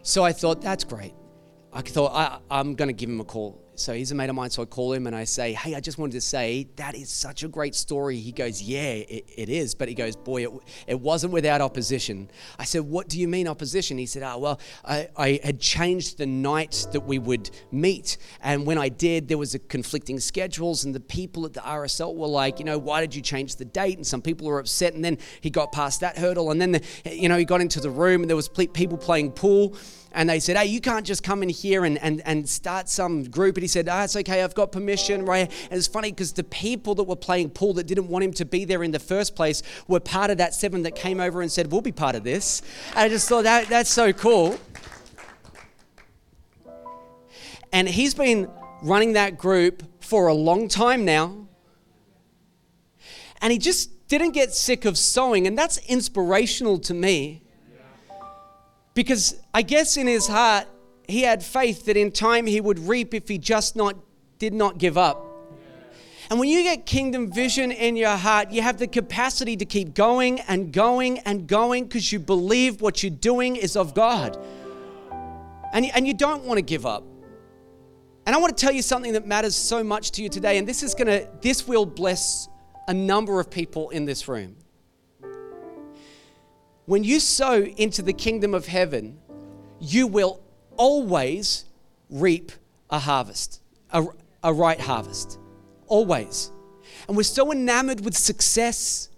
So 0.04 0.23
I 0.23 0.32
thought 0.32 0.62
that's 0.62 0.86
great. 0.86 1.13
I 1.73 1.82
thought 1.82 2.13
I, 2.13 2.39
I'm 2.49 2.75
going 2.75 2.88
to 2.88 2.93
give 2.93 3.10
him 3.10 3.19
a 3.19 3.25
call 3.25 3.62
so 3.80 3.94
he's 3.94 4.12
a 4.12 4.15
mate 4.15 4.30
of 4.30 4.36
mine, 4.36 4.50
so 4.50 4.62
I 4.62 4.65
call 4.65 4.94
him 4.94 5.08
and 5.08 5.15
I 5.15 5.24
say, 5.24 5.54
Hey, 5.54 5.76
I 5.76 5.80
just 5.80 5.98
wanted 5.98 6.13
to 6.13 6.22
say, 6.22 6.68
that 6.76 6.96
is 6.96 7.10
such 7.10 7.44
a 7.44 7.48
great 7.48 7.76
story. 7.76 8.18
He 8.18 8.32
goes, 8.32 8.62
Yeah, 8.62 8.94
it, 8.94 9.30
it 9.36 9.50
is. 9.50 9.76
But 9.76 9.88
he 9.88 9.96
goes, 9.96 10.15
Boy, 10.15 10.44
it, 10.46 10.52
it 10.88 11.00
wasn't 11.00 11.34
without 11.34 11.62
opposition. 11.62 12.30
I 12.58 12.65
said, 12.65 12.82
What 12.82 13.08
do 13.08 13.20
you 13.20 13.28
mean 13.28 13.48
opposition? 13.48 13.98
He 13.98 14.06
said, 14.06 14.24
Oh, 14.24 14.38
well, 14.38 14.60
I, 14.84 15.08
I 15.15 15.39
had 15.44 15.60
changed 15.60 16.18
the 16.18 16.26
night 16.26 16.88
that 16.92 17.02
we 17.02 17.20
would 17.20 17.50
meet. 17.72 18.18
And 18.42 18.65
when 18.65 18.78
I 18.78 18.89
did, 18.89 19.28
there 19.28 19.38
was 19.38 19.56
a 19.56 19.60
conflicting 19.60 20.20
schedules, 20.20 20.86
and 20.86 20.94
the 20.94 21.00
people 21.00 21.46
at 21.46 21.54
the 21.54 21.62
RSL 21.62 22.15
were 22.15 22.28
like, 22.28 22.60
You 22.60 22.65
know, 22.65 22.78
why 22.78 23.02
did 23.02 23.15
you 23.15 23.22
change 23.22 23.56
the 23.56 23.65
date? 23.65 23.98
And 23.98 24.06
some 24.06 24.22
people 24.22 24.48
were 24.48 24.60
upset. 24.60 24.94
And 24.94 25.04
then 25.04 25.18
he 25.42 25.50
got 25.50 25.72
past 25.72 26.02
that 26.02 26.18
hurdle. 26.18 26.52
And 26.52 26.62
then, 26.62 26.74
the, 26.74 26.84
you 27.06 27.30
know, 27.30 27.38
he 27.38 27.46
got 27.46 27.62
into 27.62 27.80
the 27.80 27.89
room 27.89 28.22
and 28.22 28.30
there 28.30 28.36
was 28.36 28.50
people 28.50 28.98
playing 28.98 29.32
pool 29.32 29.76
and 30.12 30.30
they 30.30 30.39
said, 30.39 30.58
Hey, 30.58 30.65
you 30.65 30.82
can't 30.82 31.06
just 31.06 31.24
come 31.24 31.43
in 31.43 31.50
here 31.50 31.86
and, 31.86 31.98
and, 32.00 32.22
and 32.26 32.48
start 32.48 32.89
some 32.89 33.24
group. 33.24 33.56
And 33.58 33.63
he 33.63 33.67
said, 33.67 33.88
Ah, 33.89 34.04
it's 34.04 34.15
okay, 34.15 34.43
I've 34.43 34.56
got 34.56 34.72
permission, 34.72 35.26
right? 35.26 35.52
And 35.69 35.78
it's 35.78 35.88
funny 35.88 36.12
because 36.12 36.34
the 36.34 36.43
people 36.43 36.95
that 36.95 37.04
were 37.04 37.15
playing 37.15 37.52
pool 37.52 37.74
that 37.74 37.88
didn't 37.88 38.08
want 38.08 38.24
him 38.24 38.34
to 38.34 38.45
be 38.45 38.65
there 38.65 38.84
in 38.84 38.91
the 38.91 39.00
first 39.00 39.36
place 39.36 39.62
were 39.88 40.00
part 40.00 40.32
of 40.32 40.38
that 40.39 40.54
seven 40.54 40.84
that 40.84 40.95
came 40.95 41.19
over 41.19 41.41
and 41.41 41.52
said, 41.52 41.72
We'll 41.72 41.82
be 41.82 41.91
part 41.91 42.15
of 42.15 42.24
this. 42.24 42.62
And 42.89 43.00
I 43.00 43.10
just 43.10 43.30
thought 43.30 43.43
that 43.43 43.67
that's 43.67 43.89
so 43.89 44.12
cool. 44.13 44.60
And 47.72 47.88
he's 47.88 48.15
been 48.15 48.50
running 48.82 49.13
that 49.13 49.38
group 49.38 49.84
for 50.04 50.28
a 50.28 50.34
long 50.34 50.67
time 50.67 51.06
now. 51.06 51.48
And 53.41 53.54
he 53.54 53.60
just 53.60 54.08
didn't 54.08 54.32
get 54.32 54.54
sick 54.54 54.86
of 54.86 54.98
sowing. 54.98 55.45
And 55.45 55.58
that's 55.58 55.78
inspirational 55.88 56.80
to 56.80 56.93
me 56.93 57.43
because 59.00 59.42
I 59.54 59.62
guess 59.62 59.96
in 59.96 60.08
his 60.08 60.28
heart, 60.28 60.68
he 61.08 61.22
had 61.22 61.42
faith 61.42 61.86
that 61.86 61.96
in 61.96 62.12
time 62.12 62.46
he 62.46 62.60
would 62.60 62.78
reap 62.78 63.14
if 63.14 63.30
he 63.30 63.38
just 63.38 63.78
not 63.78 63.96
did 64.40 64.54
not 64.54 64.78
give 64.78 64.98
up. 64.98 65.26
And 66.30 66.38
when 66.38 66.50
you 66.50 66.64
get 66.64 66.86
kingdom 66.86 67.32
vision 67.32 67.72
in 67.72 67.96
your 67.96 68.18
heart, 68.18 68.52
you 68.52 68.62
have 68.62 68.78
the 68.78 68.88
capacity 68.88 69.56
to 69.56 69.64
keep 69.64 69.94
going 69.94 70.42
and 70.42 70.74
going 70.74 71.20
and 71.20 71.48
going 71.48 71.86
because 71.86 72.12
you 72.12 72.20
believe 72.20 72.82
what 72.82 73.02
you're 73.02 73.10
doing 73.10 73.56
is 73.56 73.78
of 73.78 73.94
God. 73.94 74.38
And, 75.72 75.86
and 75.96 76.06
you 76.06 76.14
don't 76.14 76.44
want 76.44 76.58
to 76.58 76.62
give 76.62 76.86
up. 76.86 77.06
And 78.26 78.36
I 78.36 78.38
want 78.38 78.58
to 78.58 78.62
tell 78.62 78.74
you 78.74 78.82
something 78.82 79.14
that 79.14 79.26
matters 79.26 79.56
so 79.56 79.82
much 79.82 80.12
to 80.12 80.24
you 80.24 80.28
today. 80.28 80.58
And 80.58 80.68
this 80.68 80.84
is 80.84 80.94
to, 80.94 81.26
this 81.42 81.66
will 81.66 81.86
bless 81.86 82.50
a 82.90 82.94
number 82.94 83.40
of 83.40 83.50
people 83.50 83.92
in 83.92 84.04
this 84.04 84.28
room. 84.28 84.58
When 86.89 87.04
you 87.04 87.19
sow 87.19 87.62
into 87.62 88.02
the 88.02 88.13
kingdom 88.13 88.56
of 88.56 88.65
heaven, 88.65 89.19
you 89.80 90.08
will 90.08 90.41
always 90.75 91.65
reap 92.10 92.52
a 92.89 92.97
harvest, 92.97 93.62
a, 93.91 94.06
a 94.43 94.52
right 94.52 94.82
harvest. 94.82 95.38
Always. 95.86 96.52
And 97.08 97.15
we're 97.15 97.21
so 97.21 97.52
enamored 97.52 98.04
with 98.04 98.17
success. 98.17 99.10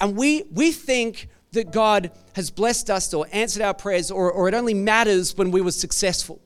And 0.00 0.16
we, 0.16 0.44
we 0.52 0.70
think 0.70 1.26
that 1.50 1.72
God 1.72 2.12
has 2.36 2.52
blessed 2.52 2.88
us 2.88 3.12
or 3.12 3.26
answered 3.32 3.62
our 3.62 3.74
prayers, 3.74 4.12
or, 4.12 4.30
or 4.30 4.46
it 4.46 4.54
only 4.54 4.74
matters 4.74 5.36
when 5.36 5.50
we 5.50 5.60
were 5.60 5.72
successful. 5.72 6.40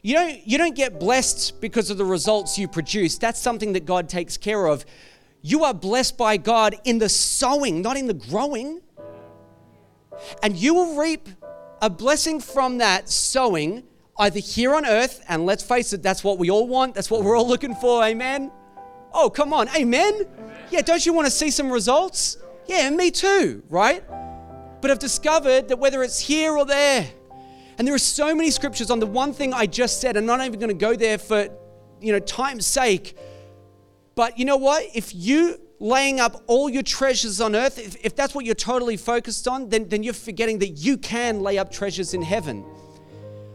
You 0.00 0.14
don't, 0.14 0.46
you 0.46 0.56
don't 0.56 0.74
get 0.74 0.98
blessed 0.98 1.60
because 1.60 1.90
of 1.90 1.98
the 1.98 2.06
results 2.06 2.56
you 2.56 2.66
produce. 2.66 3.18
That's 3.18 3.40
something 3.40 3.74
that 3.74 3.84
God 3.84 4.08
takes 4.08 4.38
care 4.38 4.64
of. 4.64 4.86
You 5.42 5.64
are 5.64 5.74
blessed 5.74 6.16
by 6.16 6.38
God 6.38 6.76
in 6.84 6.96
the 6.96 7.10
sowing, 7.10 7.82
not 7.82 7.98
in 7.98 8.06
the 8.06 8.14
growing. 8.14 8.80
And 10.42 10.56
you 10.56 10.74
will 10.74 10.96
reap 10.96 11.28
a 11.80 11.90
blessing 11.90 12.40
from 12.40 12.78
that 12.78 13.08
sowing 13.08 13.84
either 14.18 14.38
here 14.38 14.74
on 14.74 14.86
earth, 14.86 15.22
and 15.28 15.44
let's 15.44 15.62
face 15.62 15.92
it, 15.92 16.02
that's 16.02 16.22
what 16.22 16.38
we 16.38 16.50
all 16.50 16.68
want, 16.68 16.94
that's 16.94 17.10
what 17.10 17.22
we're 17.22 17.36
all 17.36 17.48
looking 17.48 17.74
for, 17.74 18.04
amen? 18.04 18.50
Oh, 19.12 19.28
come 19.28 19.52
on, 19.52 19.68
amen? 19.70 20.14
amen. 20.14 20.26
Yeah, 20.70 20.82
don't 20.82 21.04
you 21.04 21.12
want 21.12 21.26
to 21.26 21.30
see 21.30 21.50
some 21.50 21.70
results? 21.70 22.38
Yeah, 22.66 22.88
me 22.90 23.10
too, 23.10 23.62
right? 23.68 24.04
But 24.80 24.90
I've 24.90 24.98
discovered 24.98 25.68
that 25.68 25.78
whether 25.78 26.02
it's 26.02 26.18
here 26.18 26.56
or 26.56 26.64
there, 26.64 27.08
and 27.76 27.86
there 27.86 27.94
are 27.94 27.98
so 27.98 28.34
many 28.34 28.50
scriptures 28.50 28.90
on 28.90 29.00
the 29.00 29.06
one 29.06 29.32
thing 29.32 29.52
I 29.52 29.66
just 29.66 30.00
said, 30.00 30.16
I'm 30.16 30.26
not 30.26 30.40
even 30.40 30.60
going 30.60 30.68
to 30.68 30.74
go 30.74 30.94
there 30.94 31.18
for, 31.18 31.48
you 32.00 32.12
know, 32.12 32.20
time's 32.20 32.66
sake. 32.66 33.16
But 34.14 34.38
you 34.38 34.44
know 34.44 34.56
what? 34.56 34.84
If 34.94 35.14
you 35.14 35.60
laying 35.80 36.20
up 36.20 36.42
all 36.46 36.68
your 36.68 36.82
treasures 36.82 37.40
on 37.40 37.56
earth, 37.56 37.78
if, 37.78 37.96
if 38.04 38.14
that's 38.14 38.34
what 38.34 38.44
you're 38.44 38.54
totally 38.54 38.96
focused 38.96 39.48
on, 39.48 39.68
then, 39.68 39.88
then 39.88 40.02
you're 40.02 40.14
forgetting 40.14 40.58
that 40.60 40.70
you 40.70 40.96
can 40.96 41.40
lay 41.40 41.58
up 41.58 41.72
treasures 41.72 42.14
in 42.14 42.22
heaven. 42.22 42.64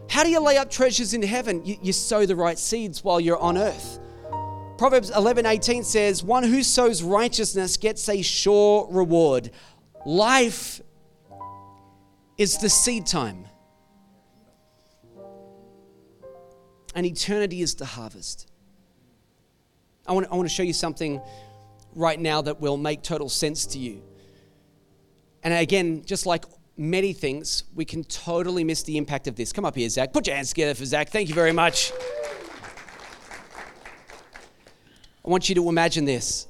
How 0.09 0.23
do 0.23 0.29
you 0.29 0.39
lay 0.39 0.57
up 0.57 0.69
treasures 0.69 1.13
in 1.13 1.21
heaven? 1.21 1.63
You, 1.63 1.77
you 1.81 1.93
sow 1.93 2.25
the 2.25 2.35
right 2.35 2.57
seeds 2.57 3.03
while 3.03 3.19
you're 3.19 3.39
on 3.39 3.57
earth. 3.57 3.99
Proverbs 4.77 5.11
11 5.11 5.45
18 5.45 5.83
says, 5.83 6.23
One 6.23 6.43
who 6.43 6.63
sows 6.63 7.03
righteousness 7.03 7.77
gets 7.77 8.07
a 8.09 8.21
sure 8.21 8.87
reward. 8.89 9.51
Life 10.05 10.81
is 12.37 12.57
the 12.57 12.69
seed 12.69 13.05
time, 13.05 13.45
and 16.95 17.05
eternity 17.05 17.61
is 17.61 17.75
the 17.75 17.85
harvest. 17.85 18.48
I 20.09 20.11
want, 20.11 20.27
I 20.31 20.35
want 20.35 20.49
to 20.49 20.53
show 20.53 20.63
you 20.63 20.73
something 20.73 21.21
right 21.93 22.19
now 22.19 22.41
that 22.41 22.59
will 22.59 22.77
make 22.77 23.03
total 23.03 23.29
sense 23.29 23.67
to 23.67 23.77
you. 23.77 24.01
And 25.43 25.53
again, 25.53 26.03
just 26.03 26.25
like 26.25 26.45
many 26.75 27.13
things, 27.13 27.65
we 27.75 27.85
can 27.85 28.03
totally 28.03 28.63
miss 28.63 28.81
the 28.81 28.97
impact 28.97 29.27
of 29.27 29.35
this. 29.35 29.53
Come 29.53 29.65
up 29.65 29.75
here, 29.75 29.87
Zach. 29.87 30.11
Put 30.11 30.25
your 30.25 30.35
hands 30.35 30.49
together 30.49 30.73
for 30.73 30.83
Zach. 30.83 31.09
Thank 31.09 31.29
you 31.29 31.35
very 31.35 31.51
much. 31.51 31.91
I 35.23 35.29
want 35.29 35.47
you 35.47 35.53
to 35.55 35.69
imagine 35.69 36.05
this. 36.05 36.47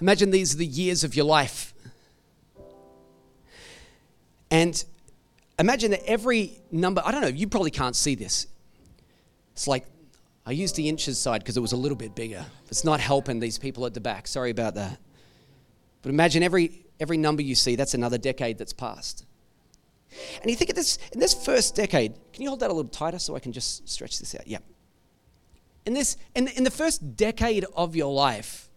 Imagine 0.00 0.30
these 0.30 0.54
are 0.54 0.58
the 0.58 0.66
years 0.66 1.04
of 1.04 1.14
your 1.14 1.26
life. 1.26 1.74
And 4.50 4.82
imagine 5.58 5.90
that 5.90 6.04
every 6.06 6.60
number, 6.70 7.02
I 7.04 7.12
don't 7.12 7.22
know, 7.22 7.28
you 7.28 7.48
probably 7.48 7.70
can't 7.70 7.96
see 7.96 8.14
this. 8.14 8.46
It's 9.52 9.66
like 9.66 9.86
I 10.46 10.52
used 10.52 10.76
the 10.76 10.88
inches 10.88 11.18
side 11.18 11.42
because 11.42 11.56
it 11.56 11.60
was 11.60 11.72
a 11.72 11.76
little 11.76 11.96
bit 11.96 12.14
bigger. 12.14 12.44
It's 12.68 12.84
not 12.84 13.00
helping 13.00 13.40
these 13.40 13.58
people 13.58 13.84
at 13.86 13.94
the 13.94 14.00
back. 14.00 14.26
Sorry 14.26 14.50
about 14.50 14.74
that. 14.76 14.98
But 16.02 16.10
imagine 16.10 16.42
every, 16.42 16.86
every 17.00 17.16
number 17.16 17.42
you 17.42 17.54
see, 17.54 17.76
that's 17.76 17.94
another 17.94 18.18
decade 18.18 18.58
that's 18.58 18.72
passed. 18.72 19.26
And 20.40 20.50
you 20.50 20.56
think 20.56 20.70
of 20.70 20.76
this, 20.76 20.98
in 21.12 21.20
this 21.20 21.34
first 21.34 21.74
decade, 21.74 22.14
can 22.32 22.42
you 22.42 22.48
hold 22.48 22.60
that 22.60 22.70
a 22.70 22.72
little 22.72 22.90
tighter 22.90 23.18
so 23.18 23.36
I 23.36 23.40
can 23.40 23.52
just 23.52 23.88
stretch 23.88 24.18
this 24.18 24.34
out? 24.34 24.46
Yeah. 24.46 24.58
In, 25.84 25.94
this, 25.94 26.16
in, 26.34 26.48
in 26.48 26.64
the 26.64 26.70
first 26.70 27.16
decade 27.16 27.64
of 27.74 27.94
your 27.94 28.12
life, 28.12 28.68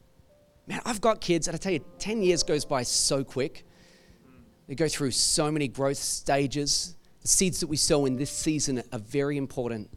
man, 0.68 0.82
I've 0.86 1.02
got 1.02 1.22
kids, 1.22 1.48
and 1.48 1.56
I 1.56 1.58
tell 1.58 1.72
you, 1.72 1.84
10 2.00 2.24
years 2.24 2.44
goes 2.44 2.66
by 2.66 2.84
so 2.84 3.24
quick. 3.24 3.66
They 4.72 4.76
go 4.76 4.88
through 4.88 5.12
so 5.12 5.52
many 5.52 5.68
growth 5.68 5.98
stages. 5.98 6.96
The 7.24 7.28
seeds 7.28 7.60
that 7.60 7.68
we 7.68 7.76
sow 7.76 8.06
in 8.06 8.16
this 8.16 8.32
season 8.32 8.82
are 8.94 9.00
very 9.00 9.36
important. 9.36 9.90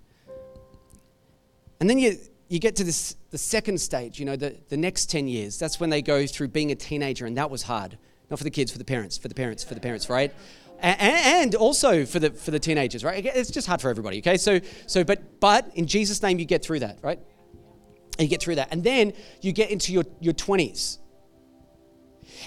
And 1.78 1.88
then 1.88 2.00
you, 2.00 2.18
you 2.48 2.58
get 2.58 2.74
to 2.74 2.82
this, 2.82 3.14
the 3.30 3.38
second 3.38 3.80
stage, 3.80 4.18
you 4.18 4.24
know, 4.24 4.34
the, 4.34 4.56
the 4.70 4.76
next 4.76 5.12
10 5.12 5.28
years. 5.28 5.60
That's 5.60 5.78
when 5.78 5.90
they 5.90 6.02
go 6.02 6.26
through 6.26 6.48
being 6.48 6.72
a 6.72 6.74
teenager, 6.74 7.24
and 7.24 7.37
that 7.37 7.50
was 7.50 7.62
hard. 7.62 7.98
Not 8.30 8.40
for 8.40 8.42
the 8.42 8.50
kids, 8.50 8.72
for 8.72 8.78
the 8.78 8.84
parents, 8.84 9.16
for 9.16 9.28
the 9.28 9.34
parents, 9.37 9.62
for 9.62 9.74
the 9.74 9.80
parents, 9.80 10.10
right? 10.10 10.34
And, 10.80 11.00
and 11.00 11.54
also 11.54 12.04
for 12.04 12.18
the, 12.18 12.30
for 12.30 12.50
the 12.50 12.58
teenagers, 12.58 13.04
right? 13.04 13.24
It's 13.24 13.52
just 13.52 13.68
hard 13.68 13.80
for 13.80 13.90
everybody, 13.90 14.18
okay? 14.18 14.37
So, 14.37 14.58
so 14.88 15.04
but, 15.04 15.38
but 15.38 15.70
in 15.76 15.87
Jesus' 15.87 16.20
name, 16.20 16.40
you 16.40 16.46
get 16.46 16.64
through 16.64 16.80
that, 16.80 16.98
right? 17.00 17.20
And 18.18 18.22
you 18.22 18.26
get 18.26 18.42
through 18.42 18.56
that. 18.56 18.72
And 18.72 18.82
then 18.82 19.12
you 19.40 19.52
get 19.52 19.70
into 19.70 19.92
your, 19.92 20.02
your 20.18 20.34
20s. 20.34 20.98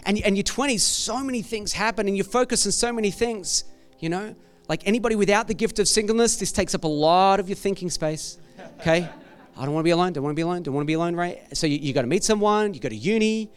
And, 0.05 0.19
and 0.19 0.37
your 0.37 0.43
20s, 0.43 0.79
so 0.79 1.23
many 1.23 1.41
things 1.41 1.73
happen, 1.73 2.07
and 2.07 2.17
you 2.17 2.23
focus 2.23 2.65
on 2.65 2.71
so 2.71 2.91
many 2.91 3.11
things, 3.11 3.63
you 3.99 4.09
know? 4.09 4.35
Like 4.67 4.85
anybody 4.87 5.15
without 5.15 5.47
the 5.47 5.53
gift 5.53 5.79
of 5.79 5.87
singleness, 5.87 6.37
this 6.37 6.51
takes 6.51 6.75
up 6.75 6.83
a 6.83 6.87
lot 6.87 7.39
of 7.39 7.49
your 7.49 7.55
thinking 7.55 7.89
space, 7.89 8.37
okay? 8.79 9.09
I 9.57 9.65
don't 9.65 9.73
want 9.73 9.83
to 9.83 9.87
be 9.87 9.91
alone, 9.91 10.13
don't 10.13 10.23
want 10.23 10.33
to 10.33 10.35
be 10.35 10.43
alone, 10.43 10.61
don't 10.61 10.73
want 10.73 10.83
to 10.83 10.87
be 10.87 10.93
alone, 10.93 11.15
right? 11.15 11.39
So 11.57 11.65
you, 11.65 11.77
you 11.77 11.93
got 11.93 12.01
to 12.01 12.07
meet 12.07 12.23
someone, 12.23 12.73
you 12.73 12.79
go 12.79 12.89
to 12.89 12.95
uni, 12.95 13.49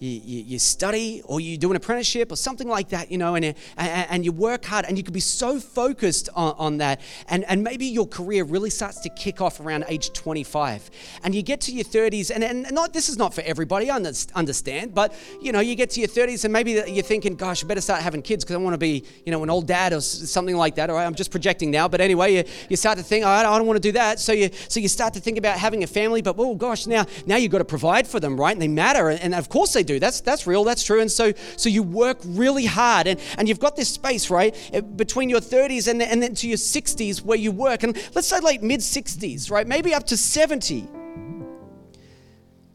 you, 0.00 0.10
you, 0.10 0.42
you, 0.42 0.58
study 0.58 1.22
or 1.24 1.40
you 1.40 1.56
do 1.56 1.70
an 1.70 1.76
apprenticeship 1.76 2.32
or 2.32 2.36
something 2.36 2.68
like 2.68 2.88
that, 2.88 3.10
you 3.10 3.18
know, 3.18 3.36
and, 3.36 3.44
and, 3.44 3.56
and 3.76 4.24
you 4.24 4.32
work 4.32 4.64
hard 4.64 4.84
and 4.86 4.98
you 4.98 5.04
could 5.04 5.14
be 5.14 5.20
so 5.20 5.60
focused 5.60 6.28
on, 6.34 6.54
on 6.58 6.78
that. 6.78 7.00
And, 7.28 7.44
and 7.44 7.62
maybe 7.62 7.86
your 7.86 8.06
career 8.06 8.44
really 8.44 8.70
starts 8.70 9.00
to 9.00 9.08
kick 9.10 9.40
off 9.40 9.60
around 9.60 9.84
age 9.88 10.12
25. 10.12 10.90
And 11.22 11.34
you 11.34 11.42
get 11.42 11.60
to 11.62 11.72
your 11.72 11.84
30s, 11.84 12.30
and, 12.34 12.42
and 12.42 12.70
not, 12.72 12.92
this 12.92 13.08
is 13.08 13.16
not 13.16 13.34
for 13.34 13.42
everybody, 13.42 13.88
I 13.88 13.96
understand, 14.34 14.94
but, 14.94 15.14
you 15.40 15.52
know, 15.52 15.60
you 15.60 15.76
get 15.76 15.90
to 15.90 16.00
your 16.00 16.08
30s 16.08 16.44
and 16.44 16.52
maybe 16.52 16.72
you're 16.72 17.04
thinking, 17.04 17.36
gosh, 17.36 17.64
I 17.64 17.66
better 17.66 17.80
start 17.80 18.02
having 18.02 18.22
kids 18.22 18.44
because 18.44 18.56
I 18.56 18.58
want 18.58 18.74
to 18.74 18.78
be, 18.78 19.04
you 19.24 19.30
know, 19.30 19.42
an 19.44 19.50
old 19.50 19.68
dad 19.68 19.92
or 19.92 20.00
something 20.00 20.56
like 20.56 20.74
that. 20.74 20.90
All 20.90 20.96
right, 20.96 21.06
I'm 21.06 21.14
just 21.14 21.30
projecting 21.30 21.70
now. 21.70 21.86
But 21.86 22.00
anyway, 22.00 22.34
you, 22.34 22.44
you 22.68 22.76
start 22.76 22.98
to 22.98 23.04
think, 23.04 23.24
oh, 23.24 23.28
I 23.28 23.42
don't 23.42 23.66
want 23.66 23.76
to 23.76 23.88
do 23.88 23.92
that. 23.92 24.18
So 24.18 24.32
you, 24.32 24.50
so 24.68 24.80
you 24.80 24.88
start 24.88 25.14
to 25.14 25.20
think 25.20 25.38
about 25.38 25.58
having 25.58 25.84
a 25.84 25.86
family, 25.86 26.20
but, 26.20 26.34
oh, 26.36 26.56
gosh, 26.56 26.86
now, 26.86 27.06
now 27.26 27.36
you've 27.36 27.52
got 27.52 27.58
to 27.58 27.64
provide 27.64 28.08
for 28.08 28.18
them, 28.18 28.38
right? 28.38 28.52
And 28.52 28.60
they 28.60 28.68
matter. 28.68 29.08
And, 29.08 29.20
and 29.20 29.34
of 29.34 29.48
course 29.48 29.72
they 29.72 29.83
do. 29.84 29.98
That's 29.98 30.20
that's 30.20 30.46
real. 30.46 30.64
That's 30.64 30.82
true. 30.82 31.00
And 31.00 31.10
so 31.10 31.32
so 31.56 31.68
you 31.68 31.82
work 31.82 32.18
really 32.24 32.66
hard, 32.66 33.06
and 33.06 33.20
and 33.38 33.48
you've 33.48 33.60
got 33.60 33.76
this 33.76 33.88
space 33.88 34.30
right 34.30 34.54
eh, 34.72 34.80
between 34.80 35.28
your 35.28 35.40
30s 35.40 35.88
and 35.88 36.02
and 36.02 36.22
then 36.22 36.34
to 36.36 36.48
your 36.48 36.58
60s 36.58 37.22
where 37.22 37.38
you 37.38 37.52
work, 37.52 37.82
and 37.82 37.96
let's 38.14 38.28
say 38.28 38.40
like 38.40 38.62
mid 38.62 38.80
60s, 38.80 39.50
right? 39.50 39.66
Maybe 39.66 39.94
up 39.94 40.06
to 40.08 40.16
70, 40.16 40.80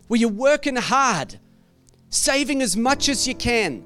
where 0.08 0.20
you're 0.20 0.30
working 0.30 0.76
hard, 0.76 1.40
saving 2.10 2.62
as 2.62 2.76
much 2.76 3.10
as 3.10 3.28
you 3.28 3.36
can, 3.36 3.84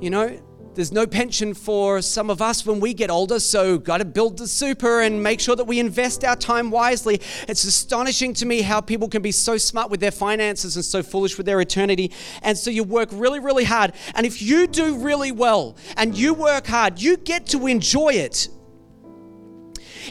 you 0.00 0.10
know 0.10 0.40
there's 0.74 0.90
no 0.90 1.06
pension 1.06 1.52
for 1.52 2.00
some 2.00 2.30
of 2.30 2.40
us 2.40 2.64
when 2.64 2.80
we 2.80 2.94
get 2.94 3.10
older, 3.10 3.38
so 3.38 3.76
got 3.76 3.98
to 3.98 4.06
build 4.06 4.38
the 4.38 4.48
super 4.48 5.02
and 5.02 5.22
make 5.22 5.38
sure 5.38 5.54
that 5.54 5.66
we 5.66 5.78
invest 5.78 6.24
our 6.24 6.34
time 6.34 6.70
wisely. 6.70 7.20
It's 7.46 7.64
astonishing 7.64 8.32
to 8.34 8.46
me 8.46 8.62
how 8.62 8.80
people 8.80 9.08
can 9.08 9.20
be 9.20 9.32
so 9.32 9.58
smart 9.58 9.90
with 9.90 10.00
their 10.00 10.10
finances 10.10 10.76
and 10.76 10.84
so 10.84 11.02
foolish 11.02 11.36
with 11.36 11.44
their 11.44 11.60
eternity. 11.60 12.10
And 12.42 12.56
so 12.56 12.70
you 12.70 12.84
work 12.84 13.10
really, 13.12 13.38
really 13.38 13.64
hard. 13.64 13.92
And 14.14 14.24
if 14.24 14.40
you 14.40 14.66
do 14.66 14.96
really 14.96 15.30
well 15.30 15.76
and 15.98 16.16
you 16.16 16.32
work 16.32 16.66
hard, 16.66 16.98
you 17.00 17.18
get 17.18 17.46
to 17.48 17.66
enjoy 17.66 18.14
it. 18.14 18.48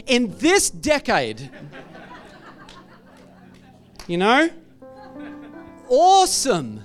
In 0.06 0.36
this 0.38 0.70
decade, 0.70 1.50
you 4.06 4.16
know? 4.16 4.48
Awesome. 5.88 6.82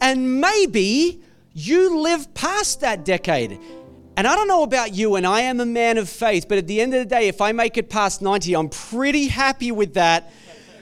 And 0.00 0.40
maybe 0.40 1.23
you 1.54 2.00
live 2.00 2.34
past 2.34 2.80
that 2.80 3.04
decade. 3.04 3.58
And 4.16 4.28
I 4.28 4.36
don't 4.36 4.46
know 4.46 4.62
about 4.62 4.94
you, 4.94 5.16
and 5.16 5.26
I 5.26 5.40
am 5.40 5.60
a 5.60 5.66
man 5.66 5.98
of 5.98 6.08
faith, 6.08 6.46
but 6.48 6.58
at 6.58 6.66
the 6.66 6.80
end 6.80 6.94
of 6.94 7.00
the 7.00 7.06
day, 7.06 7.26
if 7.26 7.40
I 7.40 7.52
make 7.52 7.76
it 7.78 7.88
past 7.88 8.22
90, 8.22 8.54
I'm 8.54 8.68
pretty 8.68 9.28
happy 9.28 9.72
with 9.72 9.94
that. 9.94 10.32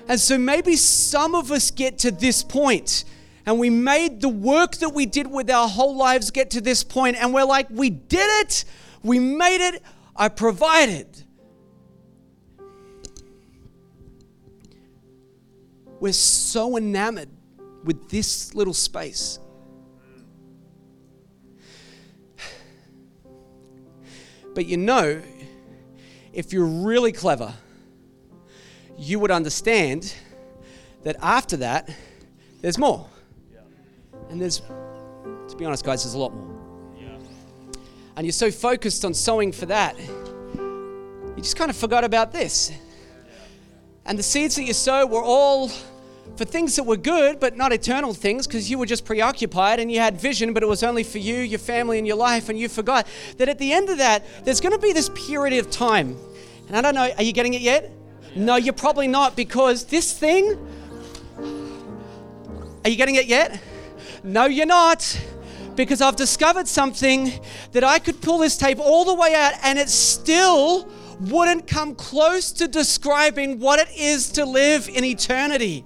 And 0.08 0.18
so 0.18 0.36
maybe 0.36 0.76
some 0.76 1.34
of 1.34 1.52
us 1.52 1.70
get 1.70 1.98
to 2.00 2.10
this 2.10 2.42
point 2.42 3.04
and 3.46 3.58
we 3.58 3.70
made 3.70 4.20
the 4.20 4.28
work 4.28 4.76
that 4.76 4.90
we 4.90 5.06
did 5.06 5.26
with 5.26 5.50
our 5.50 5.68
whole 5.68 5.96
lives 5.96 6.30
get 6.30 6.50
to 6.50 6.60
this 6.60 6.84
point, 6.84 7.16
and 7.16 7.34
we're 7.34 7.44
like, 7.44 7.66
we 7.70 7.90
did 7.90 8.26
it, 8.40 8.64
we 9.02 9.18
made 9.18 9.66
it, 9.66 9.82
I 10.14 10.28
provided. 10.28 11.06
We're 15.98 16.12
so 16.12 16.76
enamored 16.76 17.30
with 17.84 18.08
this 18.10 18.54
little 18.54 18.74
space. 18.74 19.38
But 24.54 24.66
you 24.66 24.76
know, 24.76 25.22
if 26.32 26.52
you're 26.52 26.66
really 26.66 27.12
clever, 27.12 27.52
you 28.98 29.18
would 29.18 29.30
understand 29.30 30.14
that 31.02 31.16
after 31.20 31.56
that, 31.58 31.90
there's 32.60 32.78
more. 32.78 33.06
And 34.30 34.40
there's, 34.40 34.60
to 34.60 35.56
be 35.56 35.64
honest, 35.64 35.84
guys, 35.84 36.04
there's 36.04 36.14
a 36.14 36.18
lot 36.18 36.34
more. 36.34 36.52
And 38.16 38.26
you're 38.26 38.32
so 38.32 38.50
focused 38.50 39.04
on 39.04 39.14
sowing 39.14 39.52
for 39.52 39.66
that, 39.66 39.98
you 39.98 41.36
just 41.38 41.56
kind 41.56 41.70
of 41.70 41.76
forgot 41.76 42.04
about 42.04 42.30
this. 42.32 42.70
And 44.04 44.18
the 44.18 44.22
seeds 44.22 44.56
that 44.56 44.64
you 44.64 44.74
sow 44.74 45.06
were 45.06 45.22
all 45.22 45.70
for 46.36 46.44
things 46.44 46.76
that 46.76 46.84
were 46.84 46.96
good, 46.96 47.38
but 47.40 47.56
not 47.56 47.72
eternal 47.72 48.14
things, 48.14 48.46
because 48.46 48.70
you 48.70 48.78
were 48.78 48.86
just 48.86 49.04
preoccupied 49.04 49.80
and 49.80 49.92
you 49.92 50.00
had 50.00 50.20
vision, 50.20 50.52
but 50.52 50.62
it 50.62 50.66
was 50.66 50.82
only 50.82 51.04
for 51.04 51.18
you, 51.18 51.36
your 51.36 51.58
family, 51.58 51.98
and 51.98 52.06
your 52.06 52.16
life, 52.16 52.48
and 52.48 52.58
you 52.58 52.68
forgot 52.68 53.06
that 53.36 53.48
at 53.48 53.58
the 53.58 53.72
end 53.72 53.90
of 53.90 53.98
that, 53.98 54.24
there's 54.44 54.60
going 54.60 54.72
to 54.72 54.78
be 54.78 54.92
this 54.92 55.10
period 55.10 55.58
of 55.58 55.70
time. 55.70 56.16
And 56.68 56.76
I 56.76 56.80
don't 56.80 56.94
know, 56.94 57.10
are 57.16 57.22
you 57.22 57.32
getting 57.32 57.54
it 57.54 57.60
yet? 57.60 57.92
No, 58.34 58.56
you're 58.56 58.72
probably 58.72 59.08
not, 59.08 59.36
because 59.36 59.84
this 59.84 60.16
thing, 60.16 60.56
are 62.84 62.90
you 62.90 62.96
getting 62.96 63.16
it 63.16 63.26
yet? 63.26 63.60
No, 64.24 64.46
you're 64.46 64.66
not. 64.66 65.20
Because 65.74 66.00
I've 66.00 66.16
discovered 66.16 66.68
something 66.68 67.32
that 67.72 67.84
I 67.84 67.98
could 67.98 68.20
pull 68.20 68.38
this 68.38 68.56
tape 68.56 68.78
all 68.78 69.04
the 69.04 69.14
way 69.14 69.34
out 69.34 69.54
and 69.62 69.78
it 69.78 69.88
still 69.88 70.88
wouldn't 71.20 71.66
come 71.66 71.94
close 71.94 72.52
to 72.52 72.68
describing 72.68 73.58
what 73.58 73.78
it 73.78 73.88
is 73.96 74.30
to 74.32 74.44
live 74.44 74.88
in 74.88 75.04
eternity. 75.04 75.84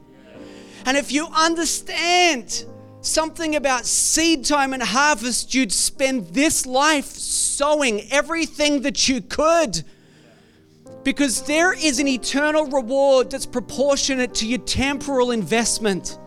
And 0.87 0.97
if 0.97 1.11
you 1.11 1.27
understand 1.35 2.65
something 3.01 3.57
about 3.57 3.87
seed 3.87 4.45
time 4.45 4.73
and 4.73 4.83
harvest, 4.83 5.53
you'd 5.53 5.73
spend 5.73 6.29
this 6.29 6.65
life 6.65 7.07
sowing 7.07 8.11
everything 8.13 8.83
that 8.83 9.09
you 9.09 9.21
could. 9.21 9.83
Because 11.03 11.43
there 11.43 11.73
is 11.73 11.99
an 11.99 12.07
eternal 12.07 12.67
reward 12.67 13.31
that's 13.31 13.47
proportionate 13.47 14.35
to 14.35 14.47
your 14.47 14.59
temporal 14.61 15.33
investment. 15.33 16.19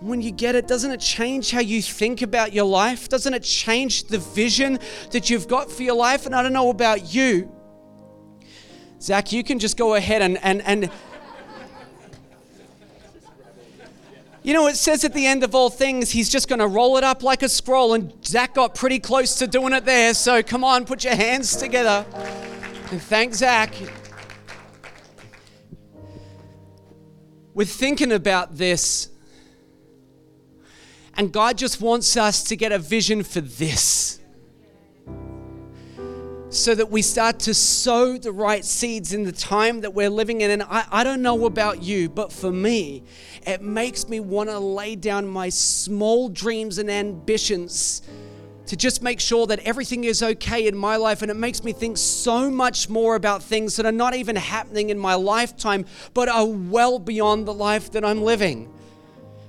When 0.00 0.20
you 0.20 0.30
get 0.30 0.54
it, 0.54 0.66
doesn't 0.66 0.90
it 0.90 1.00
change 1.00 1.50
how 1.50 1.60
you 1.60 1.80
think 1.82 2.22
about 2.22 2.52
your 2.52 2.66
life? 2.66 3.08
Doesn't 3.08 3.32
it 3.32 3.42
change 3.42 4.04
the 4.04 4.18
vision 4.18 4.78
that 5.10 5.30
you've 5.30 5.48
got 5.48 5.70
for 5.70 5.82
your 5.82 5.94
life? 5.94 6.26
And 6.26 6.34
I 6.34 6.42
don't 6.42 6.52
know 6.52 6.70
about 6.70 7.14
you. 7.14 7.50
Zach, 9.00 9.32
you 9.32 9.44
can 9.44 9.58
just 9.58 9.76
go 9.76 9.94
ahead 9.94 10.22
and, 10.22 10.38
and, 10.42 10.62
and 10.62 10.90
You 14.44 14.52
know, 14.52 14.66
it 14.66 14.76
says 14.76 15.04
at 15.06 15.14
the 15.14 15.26
end 15.26 15.42
of 15.42 15.54
all 15.54 15.70
things, 15.70 16.10
he's 16.10 16.28
just 16.28 16.48
going 16.48 16.58
to 16.58 16.66
roll 16.66 16.98
it 16.98 17.02
up 17.02 17.22
like 17.22 17.42
a 17.42 17.48
scroll, 17.48 17.94
and 17.94 18.12
Zach 18.22 18.52
got 18.52 18.74
pretty 18.74 18.98
close 18.98 19.36
to 19.36 19.46
doing 19.46 19.72
it 19.72 19.86
there. 19.86 20.12
So 20.12 20.42
come 20.42 20.62
on, 20.62 20.84
put 20.84 21.02
your 21.02 21.14
hands 21.14 21.56
together 21.56 22.04
and 22.90 23.00
thank 23.00 23.34
Zach. 23.34 23.72
We're 27.54 27.64
thinking 27.64 28.12
about 28.12 28.56
this, 28.56 29.08
and 31.14 31.32
God 31.32 31.56
just 31.56 31.80
wants 31.80 32.14
us 32.14 32.42
to 32.44 32.54
get 32.54 32.70
a 32.70 32.78
vision 32.78 33.22
for 33.22 33.40
this 33.40 34.20
so 36.54 36.72
that 36.74 36.88
we 36.88 37.02
start 37.02 37.40
to 37.40 37.52
sow 37.52 38.16
the 38.16 38.30
right 38.30 38.64
seeds 38.64 39.12
in 39.12 39.24
the 39.24 39.32
time 39.32 39.80
that 39.80 39.92
we're 39.92 40.08
living 40.08 40.40
in. 40.40 40.52
And 40.52 40.62
I, 40.62 40.84
I 40.90 41.04
don't 41.04 41.20
know 41.20 41.46
about 41.46 41.82
you, 41.82 42.08
but 42.08 42.32
for 42.32 42.52
me, 42.52 43.02
it 43.44 43.60
makes 43.60 44.08
me 44.08 44.20
want 44.20 44.50
to 44.50 44.58
lay 44.60 44.94
down 44.94 45.26
my 45.26 45.48
small 45.48 46.28
dreams 46.28 46.78
and 46.78 46.88
ambitions 46.88 48.02
to 48.66 48.76
just 48.76 49.02
make 49.02 49.18
sure 49.18 49.48
that 49.48 49.58
everything 49.60 50.04
is 50.04 50.22
okay 50.22 50.68
in 50.68 50.76
my 50.76 50.96
life. 50.96 51.22
And 51.22 51.30
it 51.30 51.36
makes 51.36 51.64
me 51.64 51.72
think 51.72 51.98
so 51.98 52.48
much 52.50 52.88
more 52.88 53.16
about 53.16 53.42
things 53.42 53.74
that 53.76 53.84
are 53.84 53.92
not 53.92 54.14
even 54.14 54.36
happening 54.36 54.90
in 54.90 54.98
my 54.98 55.14
lifetime, 55.14 55.84
but 56.14 56.28
are 56.28 56.46
well 56.46 57.00
beyond 57.00 57.46
the 57.48 57.54
life 57.54 57.90
that 57.92 58.04
I'm 58.04 58.22
living. 58.22 58.72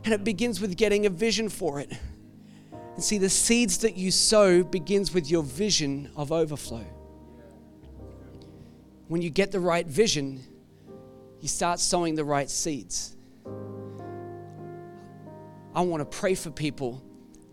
And 0.06 0.14
it 0.14 0.24
begins 0.24 0.60
with 0.60 0.76
getting 0.76 1.06
a 1.06 1.10
vision 1.12 1.49
for 1.49 1.80
it. 1.80 1.91
And 2.95 3.03
see, 3.03 3.20
the 3.20 3.30
seeds 3.30 3.80
that 3.80 3.95
you 3.95 4.10
sow 4.10 4.64
begins 4.64 5.14
with 5.14 5.30
your 5.30 5.43
vision 5.43 6.10
of 6.16 6.32
overflow. 6.32 6.86
When 9.08 9.22
you 9.22 9.30
get 9.30 9.51
the 9.51 9.60
right 9.60 9.86
vision, 9.86 10.41
you 11.39 11.47
start 11.47 11.80
sowing 11.80 12.16
the 12.16 12.26
right 12.26 12.49
seeds. 12.49 13.16
I 15.76 15.82
want 15.82 16.01
to 16.01 16.18
pray 16.18 16.34
for 16.34 16.49
people 16.49 17.03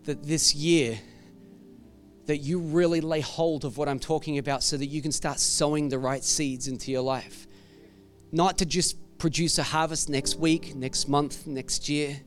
that 0.05 0.23
this 0.23 0.55
year 0.55 0.97
that 2.25 2.37
you 2.37 2.57
really 2.57 3.01
lay 3.01 3.19
hold 3.19 3.65
of 3.65 3.77
what 3.77 3.87
I'm 3.87 3.99
talking 3.99 4.39
about 4.39 4.63
so 4.63 4.77
that 4.77 4.87
you 4.87 5.01
can 5.01 5.11
start 5.11 5.39
sowing 5.39 5.89
the 5.89 5.99
right 5.99 6.23
seeds 6.23 6.67
into 6.67 6.89
your 6.89 7.01
life. 7.01 7.45
Not 8.31 8.57
to 8.59 8.65
just 8.65 8.97
produce 9.19 9.59
a 9.59 9.63
harvest 9.63 10.09
next 10.09 10.39
week, 10.39 10.73
next 10.73 11.07
month, 11.07 11.45
next 11.45 11.87
year, 11.87 12.19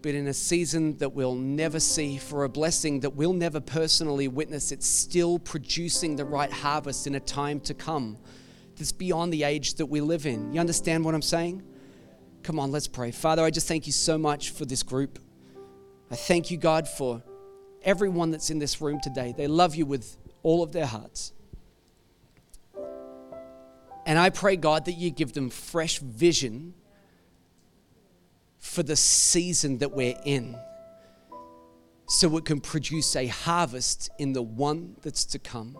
but 0.00 0.14
in 0.14 0.28
a 0.28 0.32
season 0.32 0.96
that 0.98 1.12
we'll 1.12 1.34
never 1.34 1.80
see, 1.80 2.16
for 2.16 2.44
a 2.44 2.48
blessing 2.48 3.00
that 3.00 3.10
we'll 3.10 3.32
never 3.32 3.60
personally 3.60 4.28
witness, 4.28 4.72
it's 4.72 4.86
still 4.86 5.38
producing 5.38 6.16
the 6.16 6.24
right 6.24 6.52
harvest 6.52 7.06
in 7.06 7.16
a 7.16 7.20
time 7.20 7.60
to 7.60 7.74
come 7.74 8.16
that's 8.78 8.92
beyond 8.92 9.32
the 9.32 9.42
age 9.42 9.74
that 9.74 9.86
we 9.86 10.00
live 10.00 10.26
in. 10.26 10.52
You 10.52 10.60
understand 10.60 11.04
what 11.04 11.14
I'm 11.14 11.22
saying? 11.22 11.62
Come 12.42 12.58
on, 12.58 12.70
let's 12.70 12.88
pray. 12.88 13.10
Father, 13.10 13.44
I 13.44 13.50
just 13.50 13.68
thank 13.68 13.86
you 13.86 13.92
so 13.92 14.16
much 14.16 14.50
for 14.50 14.64
this 14.64 14.82
group. 14.82 15.18
I 16.10 16.14
thank 16.16 16.50
you, 16.50 16.56
God, 16.56 16.88
for 16.88 17.22
everyone 17.82 18.30
that's 18.30 18.50
in 18.50 18.58
this 18.58 18.80
room 18.80 19.00
today. 19.02 19.34
They 19.36 19.46
love 19.46 19.74
you 19.74 19.84
with 19.84 20.16
all 20.42 20.62
of 20.62 20.72
their 20.72 20.86
hearts. 20.86 21.32
And 24.06 24.18
I 24.18 24.30
pray, 24.30 24.56
God, 24.56 24.86
that 24.86 24.92
you 24.92 25.10
give 25.10 25.34
them 25.34 25.50
fresh 25.50 25.98
vision 25.98 26.72
for 28.58 28.82
the 28.82 28.96
season 28.96 29.78
that 29.78 29.92
we're 29.92 30.16
in 30.24 30.56
so 32.08 32.34
it 32.38 32.46
can 32.46 32.60
produce 32.60 33.14
a 33.16 33.26
harvest 33.26 34.08
in 34.18 34.32
the 34.32 34.42
one 34.42 34.96
that's 35.02 35.26
to 35.26 35.38
come. 35.38 35.76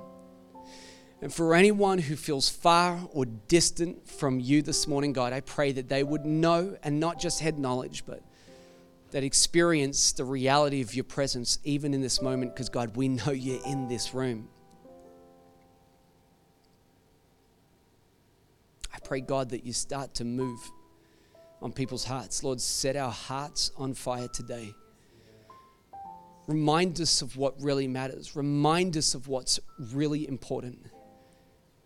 And 1.21 1.35
for 1.35 1.55
anyone 1.55 1.99
who 1.99 2.15
feels 2.15 2.49
far 2.49 3.01
or 3.13 3.25
distant 3.25 4.09
from 4.09 4.39
you 4.39 4.63
this 4.63 4.87
morning, 4.87 5.13
God, 5.13 5.33
I 5.33 5.41
pray 5.41 5.73
that 5.73 5.89
they 5.89 6.05
would 6.05 6.25
know 6.25 6.77
and 6.85 7.01
not 7.01 7.19
just 7.19 7.41
head 7.41 7.59
knowledge, 7.59 8.05
but 8.07 8.23
that 9.11 9.25
experience 9.25 10.13
the 10.13 10.25
reality 10.25 10.81
of 10.81 10.95
your 10.95 11.05
presence 11.05 11.59
even 11.65 11.93
in 11.93 12.03
this 12.03 12.23
moment, 12.23 12.55
because 12.55 12.69
God, 12.69 12.97
we 12.97 13.09
know 13.09 13.33
you're 13.33 13.65
in 13.67 13.89
this 13.89 14.15
room. 14.15 14.49
I 18.95 18.99
pray, 19.01 19.21
God, 19.21 19.51
that 19.51 19.65
you 19.65 19.73
start 19.73 20.15
to 20.17 20.25
move 20.25 20.71
on 21.61 21.73
people's 21.73 22.05
hearts. 22.05 22.45
Lord, 22.45 22.61
set 22.61 22.95
our 22.95 23.11
hearts 23.11 23.73
on 23.77 23.93
fire 23.95 24.29
today. 24.29 24.73
Remind 26.47 27.01
us 27.01 27.23
of 27.23 27.37
what 27.37 27.61
really 27.61 27.89
matters. 27.89 28.37
Remind 28.37 28.97
us 28.97 29.15
of 29.15 29.27
what's 29.27 29.59
really 29.93 30.29
important. 30.29 30.79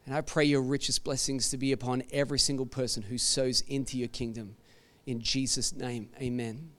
And 0.06 0.14
I 0.14 0.20
pray 0.20 0.44
your 0.44 0.62
richest 0.62 1.04
blessings 1.04 1.50
to 1.50 1.56
be 1.56 1.72
upon 1.72 2.02
every 2.12 2.38
single 2.38 2.66
person 2.66 3.02
who 3.02 3.18
sows 3.18 3.60
into 3.62 3.96
your 3.96 4.08
kingdom. 4.08 4.56
In 5.06 5.20
Jesus' 5.20 5.72
name, 5.72 6.08
amen. 6.20 6.70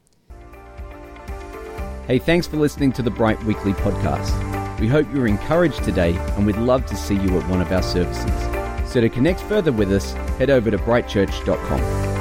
Hey, 2.08 2.20
thanks 2.20 2.48
for 2.48 2.58
listening 2.58 2.92
to 2.94 3.02
the 3.02 3.12
Bright 3.12 3.42
Weekly 3.44 3.72
podcast. 3.74 4.80
We 4.80 4.88
hope 4.88 5.08
you 5.14 5.22
were 5.22 5.28
encouraged 5.28 5.84
today 5.84 6.18
and 6.36 6.46
we'd 6.46 6.58
love 6.58 6.86
to 6.88 6.98
see 6.98 7.16
you 7.16 7.40
at 7.40 7.50
one 7.50 7.62
of 7.62 7.72
our 7.72 7.84
services. 7.84 8.92
So 8.92 9.00
to 9.00 9.08
connect 9.08 9.40
further 9.42 9.72
with 9.72 9.92
us, 9.92 10.12
head 10.38 10.50
over 10.50 10.70
to 10.70 10.78
brightchurch.com. 10.78 12.13